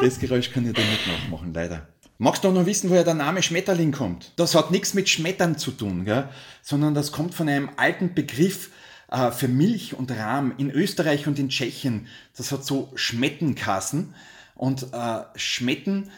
das 0.00 0.20
Geräusch 0.20 0.52
kann 0.52 0.64
ich 0.64 0.74
dir 0.74 0.84
nicht 0.84 1.08
nachmachen, 1.08 1.52
leider. 1.52 1.88
Magst 2.18 2.44
du 2.44 2.48
auch 2.48 2.52
noch 2.52 2.66
wissen, 2.66 2.88
woher 2.88 3.02
der 3.02 3.14
Name 3.14 3.42
Schmetterling 3.42 3.90
kommt? 3.90 4.32
Das 4.36 4.54
hat 4.54 4.70
nichts 4.70 4.94
mit 4.94 5.08
Schmettern 5.08 5.58
zu 5.58 5.72
tun, 5.72 6.04
gell? 6.04 6.28
sondern 6.62 6.94
das 6.94 7.10
kommt 7.10 7.34
von 7.34 7.48
einem 7.48 7.68
alten 7.76 8.14
Begriff 8.14 8.70
äh, 9.10 9.32
für 9.32 9.48
Milch 9.48 9.94
und 9.94 10.12
Rahm 10.12 10.54
in 10.58 10.70
Österreich 10.70 11.26
und 11.26 11.36
in 11.36 11.48
Tschechien. 11.48 12.06
Das 12.36 12.52
hat 12.52 12.64
so 12.64 12.92
Schmettenkassen. 12.94 14.14
Und 14.54 14.86
äh, 14.92 15.22
Schmetten, 15.34 16.10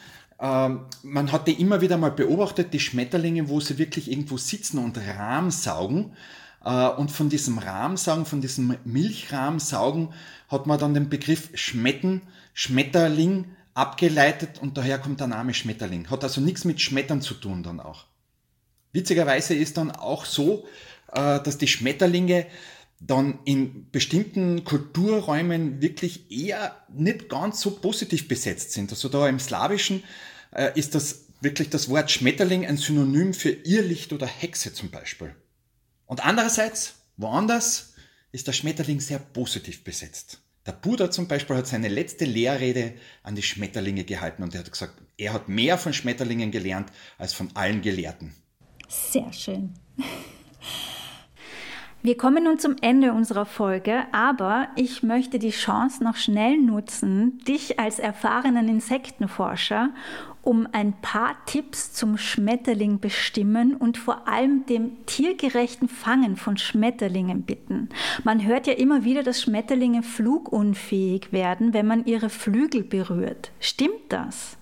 man 0.45 1.33
hat 1.33 1.49
die 1.49 1.61
immer 1.61 1.81
wieder 1.81 1.99
mal 1.99 2.13
beobachtet, 2.13 2.73
die 2.73 2.81
Schmetterlinge, 2.81 3.49
wo 3.49 3.61
sie 3.61 3.79
wirklich 3.79 4.11
irgendwo 4.11 4.37
sitzen 4.37 4.79
und 4.79 4.99
Rahm 4.99 5.51
saugen. 5.51 6.13
Äh, 6.65 6.89
und 6.89 7.11
von 7.11 7.29
diesem 7.29 7.59
Rahmsaugen, 7.59 8.27
von 8.27 8.41
diesem 8.41 8.77
Milchrahmsaugen, 8.85 10.11
hat 10.49 10.67
man 10.67 10.79
dann 10.79 10.95
den 10.95 11.09
Begriff 11.09 11.51
Schmetten, 11.55 12.23
Schmetterling 12.55 13.47
abgeleitet 13.75 14.59
und 14.61 14.77
daher 14.77 14.99
kommt 14.99 15.21
der 15.21 15.29
Name 15.29 15.55
Schmetterling. 15.55 16.11
Hat 16.11 16.25
also 16.25 16.41
nichts 16.41 16.65
mit 16.65 16.81
Schmettern 16.81 17.23
zu 17.23 17.35
tun 17.35 17.63
dann 17.63 17.81
auch. 17.81 18.07
Witzigerweise 18.93 19.55
ist 19.55 19.77
dann 19.77 19.91
auch 19.91 20.25
so, 20.25 20.67
äh, 21.13 21.41
dass 21.41 21.59
die 21.59 21.69
Schmetterlinge 21.69 22.47
dann 23.01 23.39
in 23.45 23.91
bestimmten 23.91 24.65
Kulturräumen 24.65 25.81
wirklich 25.81 26.31
eher 26.31 26.77
nicht 26.93 27.29
ganz 27.29 27.61
so 27.61 27.73
positiv 27.73 28.29
besetzt 28.29 28.73
sind. 28.73 28.91
Also 28.91 29.09
da 29.09 29.29
im 29.29 29.39
Slawischen 29.39 30.03
äh, 30.51 30.71
ist 30.75 30.95
das 30.95 31.27
wirklich 31.41 31.71
das 31.71 31.89
Wort 31.89 32.11
Schmetterling 32.11 32.67
ein 32.67 32.77
Synonym 32.77 33.35
für 33.35 33.51
Irrlicht 33.51 34.13
oder 34.13 34.27
Hexe 34.27 34.73
zum 34.73 34.91
Beispiel. 34.91 35.35
Und 36.07 36.25
andererseits, 36.25 36.97
woanders, 37.17 37.95
ist 38.33 38.47
der 38.47 38.53
Schmetterling 38.53 39.01
sehr 39.01 39.19
positiv 39.19 39.85
besetzt. 39.85 40.41
Der 40.67 40.73
Buddha 40.73 41.11
zum 41.11 41.29
Beispiel 41.29 41.57
hat 41.57 41.67
seine 41.67 41.89
letzte 41.89 42.25
Lehrrede 42.25 42.95
an 43.23 43.35
die 43.35 43.43
Schmetterlinge 43.43 44.05
gehalten 44.05 44.43
und 44.43 44.55
er 44.55 44.61
hat 44.61 44.73
gesagt, 44.73 45.01
er 45.17 45.33
hat 45.33 45.49
mehr 45.49 45.79
von 45.79 45.93
Schmetterlingen 45.93 46.51
gelernt 46.51 46.91
als 47.17 47.33
von 47.33 47.51
allen 47.55 47.81
Gelehrten. 47.81 48.35
Sehr 48.89 49.33
schön. 49.33 49.75
Wir 52.01 52.17
kommen 52.17 52.45
nun 52.45 52.61
zum 52.61 52.77
Ende 52.81 53.13
unserer 53.13 53.45
Folge, 53.45 54.05
aber 54.13 54.69
ich 54.77 55.03
möchte 55.03 55.41
die 55.41 55.51
Chance 55.51 56.05
noch 56.05 56.15
schnell 56.15 56.57
nutzen, 56.57 57.39
dich 57.41 57.81
als 57.81 57.99
erfahrenen 57.99 58.69
Insektenforscher 58.69 59.91
um 60.43 60.69
ein 60.71 60.93
paar 61.03 61.37
Tipps 61.47 61.93
zum 61.93 62.17
Schmetterling 62.17 63.01
bestimmen 63.01 63.75
und 63.75 63.99
vor 63.99 64.29
allem 64.29 64.65
dem 64.67 65.05
tiergerechten 65.07 65.89
Fangen 65.89 66.37
von 66.37 66.57
Schmetterlingen 66.57 67.43
bitten. 67.43 67.89
Man 68.23 68.47
hört 68.47 68.69
ja 68.69 68.75
immer 68.75 69.05
wieder, 69.05 69.25
dass 69.25 69.43
Schmetterlinge 69.43 70.05
flugunfähig 70.05 71.33
werden, 71.33 71.75
wenn 71.75 71.87
man 71.87 72.07
ihre 72.07 72.31
Flügel 72.31 72.85
berührt. 72.85 73.51
Stimmt 73.59 74.11
das? 74.11 74.57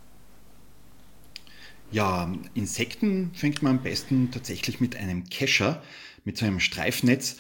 Ja, 1.92 2.32
Insekten 2.54 3.30
fängt 3.34 3.62
man 3.62 3.76
am 3.76 3.82
besten 3.82 4.30
tatsächlich 4.30 4.80
mit 4.80 4.96
einem 4.96 5.24
Kescher 5.28 5.82
mit 6.26 6.36
so 6.36 6.44
einem 6.44 6.60
Streifnetz. 6.60 7.36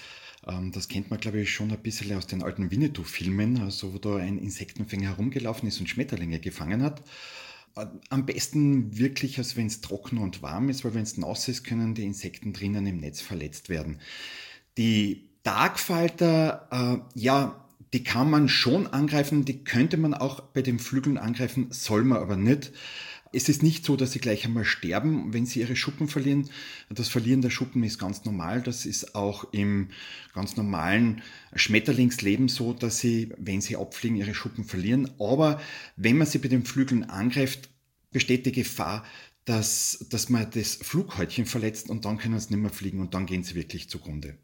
Ähm, 0.46 0.72
das 0.72 0.88
kennt 0.88 1.10
man, 1.10 1.20
glaube 1.20 1.40
ich, 1.40 1.52
schon 1.52 1.70
ein 1.70 1.82
bisschen 1.82 2.16
aus 2.16 2.26
den 2.26 2.42
alten 2.42 2.70
Winnetou-Filmen, 2.70 3.60
also 3.60 3.92
wo 3.92 3.98
da 3.98 4.16
ein 4.16 4.38
Insektenfänger 4.38 5.10
herumgelaufen 5.10 5.68
ist 5.68 5.80
und 5.80 5.88
Schmetterlinge 5.88 6.40
gefangen 6.40 6.82
hat. 6.82 7.02
Äh, 7.76 7.86
am 8.08 8.24
besten 8.24 8.96
wirklich, 8.96 9.36
als 9.38 9.56
wenn 9.56 9.66
es 9.66 9.82
trocken 9.82 10.18
und 10.18 10.40
warm 10.40 10.70
ist, 10.70 10.84
weil 10.84 10.94
wenn 10.94 11.02
es 11.02 11.18
nass 11.18 11.48
ist, 11.48 11.64
können 11.64 11.94
die 11.94 12.04
Insekten 12.04 12.52
drinnen 12.54 12.86
im 12.86 12.98
Netz 12.98 13.20
verletzt 13.20 13.68
werden. 13.68 14.00
Die 14.78 15.28
Tagfalter, 15.42 16.68
äh, 16.70 17.18
ja, 17.18 17.62
die 17.92 18.02
kann 18.02 18.30
man 18.30 18.48
schon 18.48 18.86
angreifen, 18.88 19.44
die 19.44 19.64
könnte 19.64 19.96
man 19.96 20.12
auch 20.12 20.40
bei 20.40 20.62
den 20.62 20.78
Flügeln 20.78 21.18
angreifen, 21.18 21.68
soll 21.70 22.04
man 22.04 22.18
aber 22.18 22.36
nicht. 22.36 22.72
Es 23.32 23.48
ist 23.48 23.62
nicht 23.62 23.84
so, 23.84 23.96
dass 23.96 24.12
sie 24.12 24.18
gleich 24.18 24.44
einmal 24.44 24.64
sterben, 24.64 25.32
wenn 25.32 25.46
sie 25.46 25.60
ihre 25.60 25.76
Schuppen 25.76 26.08
verlieren. 26.08 26.48
Das 26.88 27.08
Verlieren 27.08 27.42
der 27.42 27.50
Schuppen 27.50 27.82
ist 27.82 27.98
ganz 27.98 28.24
normal. 28.24 28.62
Das 28.62 28.86
ist 28.86 29.14
auch 29.14 29.52
im 29.52 29.88
ganz 30.32 30.56
normalen 30.56 31.22
Schmetterlingsleben 31.54 32.48
so, 32.48 32.72
dass 32.72 32.98
sie, 32.98 33.32
wenn 33.36 33.60
sie 33.60 33.76
abfliegen, 33.76 34.16
ihre 34.16 34.34
Schuppen 34.34 34.64
verlieren. 34.64 35.10
Aber 35.18 35.60
wenn 35.96 36.18
man 36.18 36.26
sie 36.26 36.38
bei 36.38 36.48
den 36.48 36.64
Flügeln 36.64 37.04
angreift, 37.04 37.68
besteht 38.10 38.46
die 38.46 38.52
Gefahr, 38.52 39.04
dass, 39.44 40.06
dass 40.10 40.28
man 40.28 40.50
das 40.50 40.76
Flughäutchen 40.76 41.46
verletzt 41.46 41.90
und 41.90 42.04
dann 42.04 42.18
können 42.18 42.38
sie 42.38 42.54
nicht 42.54 42.62
mehr 42.62 42.70
fliegen 42.70 43.00
und 43.00 43.14
dann 43.14 43.26
gehen 43.26 43.44
sie 43.44 43.54
wirklich 43.54 43.88
zugrunde. 43.88 44.38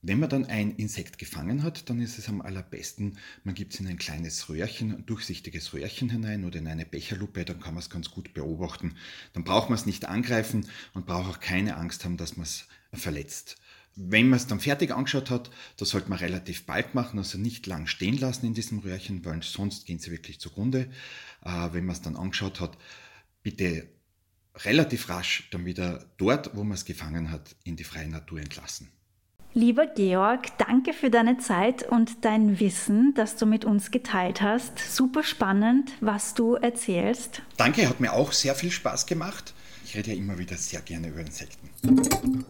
Wenn 0.00 0.20
man 0.20 0.30
dann 0.30 0.44
ein 0.44 0.76
Insekt 0.76 1.18
gefangen 1.18 1.64
hat, 1.64 1.90
dann 1.90 2.00
ist 2.00 2.18
es 2.18 2.28
am 2.28 2.40
allerbesten, 2.40 3.18
man 3.42 3.56
gibt 3.56 3.74
es 3.74 3.80
in 3.80 3.88
ein 3.88 3.98
kleines 3.98 4.48
Röhrchen, 4.48 4.94
ein 4.94 5.06
durchsichtiges 5.06 5.74
Röhrchen 5.74 6.08
hinein 6.08 6.44
oder 6.44 6.60
in 6.60 6.68
eine 6.68 6.86
Becherlupe, 6.86 7.44
dann 7.44 7.58
kann 7.58 7.74
man 7.74 7.82
es 7.82 7.90
ganz 7.90 8.10
gut 8.12 8.32
beobachten. 8.32 8.94
Dann 9.32 9.42
braucht 9.42 9.70
man 9.70 9.78
es 9.78 9.86
nicht 9.86 10.06
angreifen 10.06 10.68
und 10.94 11.06
braucht 11.06 11.28
auch 11.28 11.40
keine 11.40 11.76
Angst 11.76 12.04
haben, 12.04 12.16
dass 12.16 12.36
man 12.36 12.44
es 12.44 12.68
verletzt. 12.92 13.56
Wenn 13.96 14.28
man 14.28 14.36
es 14.36 14.46
dann 14.46 14.60
fertig 14.60 14.92
angeschaut 14.92 15.30
hat, 15.30 15.50
das 15.76 15.88
sollte 15.88 16.08
man 16.10 16.20
relativ 16.20 16.64
bald 16.64 16.94
machen, 16.94 17.18
also 17.18 17.36
nicht 17.36 17.66
lang 17.66 17.88
stehen 17.88 18.16
lassen 18.16 18.46
in 18.46 18.54
diesem 18.54 18.78
Röhrchen, 18.78 19.24
weil 19.24 19.42
sonst 19.42 19.86
gehen 19.86 19.98
sie 19.98 20.12
wirklich 20.12 20.38
zugrunde. 20.38 20.88
Äh, 21.44 21.72
wenn 21.72 21.84
man 21.84 21.96
es 21.96 22.02
dann 22.02 22.14
angeschaut 22.14 22.60
hat, 22.60 22.78
bitte 23.42 23.88
relativ 24.54 25.08
rasch 25.08 25.48
dann 25.50 25.64
wieder 25.64 26.06
dort, 26.18 26.54
wo 26.54 26.62
man 26.62 26.76
es 26.76 26.84
gefangen 26.84 27.32
hat, 27.32 27.56
in 27.64 27.74
die 27.74 27.82
freie 27.82 28.08
Natur 28.08 28.38
entlassen. 28.38 28.92
Lieber 29.54 29.86
Georg, 29.86 30.56
danke 30.58 30.92
für 30.92 31.10
deine 31.10 31.38
Zeit 31.38 31.82
und 31.82 32.24
dein 32.24 32.60
Wissen, 32.60 33.14
das 33.16 33.36
du 33.36 33.46
mit 33.46 33.64
uns 33.64 33.90
geteilt 33.90 34.42
hast. 34.42 34.78
Super 34.78 35.22
spannend, 35.22 35.92
was 36.00 36.34
du 36.34 36.54
erzählst. 36.54 37.42
Danke, 37.56 37.88
hat 37.88 37.98
mir 37.98 38.12
auch 38.12 38.32
sehr 38.32 38.54
viel 38.54 38.70
Spaß 38.70 39.06
gemacht. 39.06 39.54
Ich 39.84 39.96
rede 39.96 40.12
ja 40.12 40.16
immer 40.16 40.38
wieder 40.38 40.56
sehr 40.56 40.80
gerne 40.82 41.08
über 41.08 41.20
Insekten. 41.20 42.44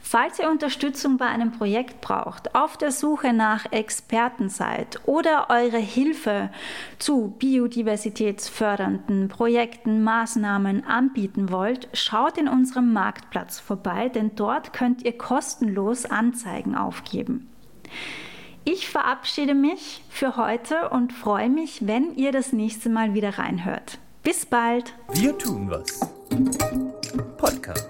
Falls 0.00 0.38
ihr 0.38 0.50
Unterstützung 0.50 1.16
bei 1.16 1.26
einem 1.26 1.50
Projekt 1.52 2.00
braucht, 2.00 2.54
auf 2.54 2.76
der 2.76 2.92
Suche 2.92 3.32
nach 3.32 3.72
Experten 3.72 4.48
seid 4.48 5.00
oder 5.06 5.48
eure 5.50 5.78
Hilfe 5.78 6.50
zu 6.98 7.34
biodiversitätsfördernden 7.38 9.28
Projekten, 9.28 10.04
Maßnahmen 10.04 10.86
anbieten 10.86 11.50
wollt, 11.50 11.88
schaut 11.92 12.38
in 12.38 12.48
unserem 12.48 12.92
Marktplatz 12.92 13.58
vorbei, 13.58 14.08
denn 14.08 14.36
dort 14.36 14.72
könnt 14.72 15.02
ihr 15.02 15.18
kostenlos 15.18 16.06
Anzeigen 16.06 16.76
aufgeben. 16.76 17.48
Ich 18.68 18.88
verabschiede 18.88 19.54
mich 19.54 20.02
für 20.08 20.36
heute 20.36 20.88
und 20.88 21.12
freue 21.12 21.48
mich, 21.48 21.86
wenn 21.86 22.16
ihr 22.16 22.32
das 22.32 22.52
nächste 22.52 22.88
Mal 22.88 23.14
wieder 23.14 23.38
reinhört. 23.38 24.00
Bis 24.24 24.44
bald. 24.44 24.92
Wir 25.12 25.38
tun 25.38 25.70
was. 25.70 26.00
Podcast. 27.36 27.86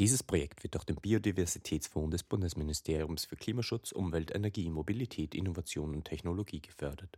Dieses 0.00 0.24
Projekt 0.24 0.64
wird 0.64 0.74
durch 0.74 0.82
den 0.82 0.96
Biodiversitätsfonds 0.96 2.10
des 2.10 2.24
Bundesministeriums 2.24 3.24
für 3.24 3.36
Klimaschutz, 3.36 3.92
Umwelt, 3.92 4.34
Energie, 4.34 4.68
Mobilität, 4.68 5.36
Innovation 5.36 5.94
und 5.94 6.04
Technologie 6.04 6.60
gefördert. 6.60 7.10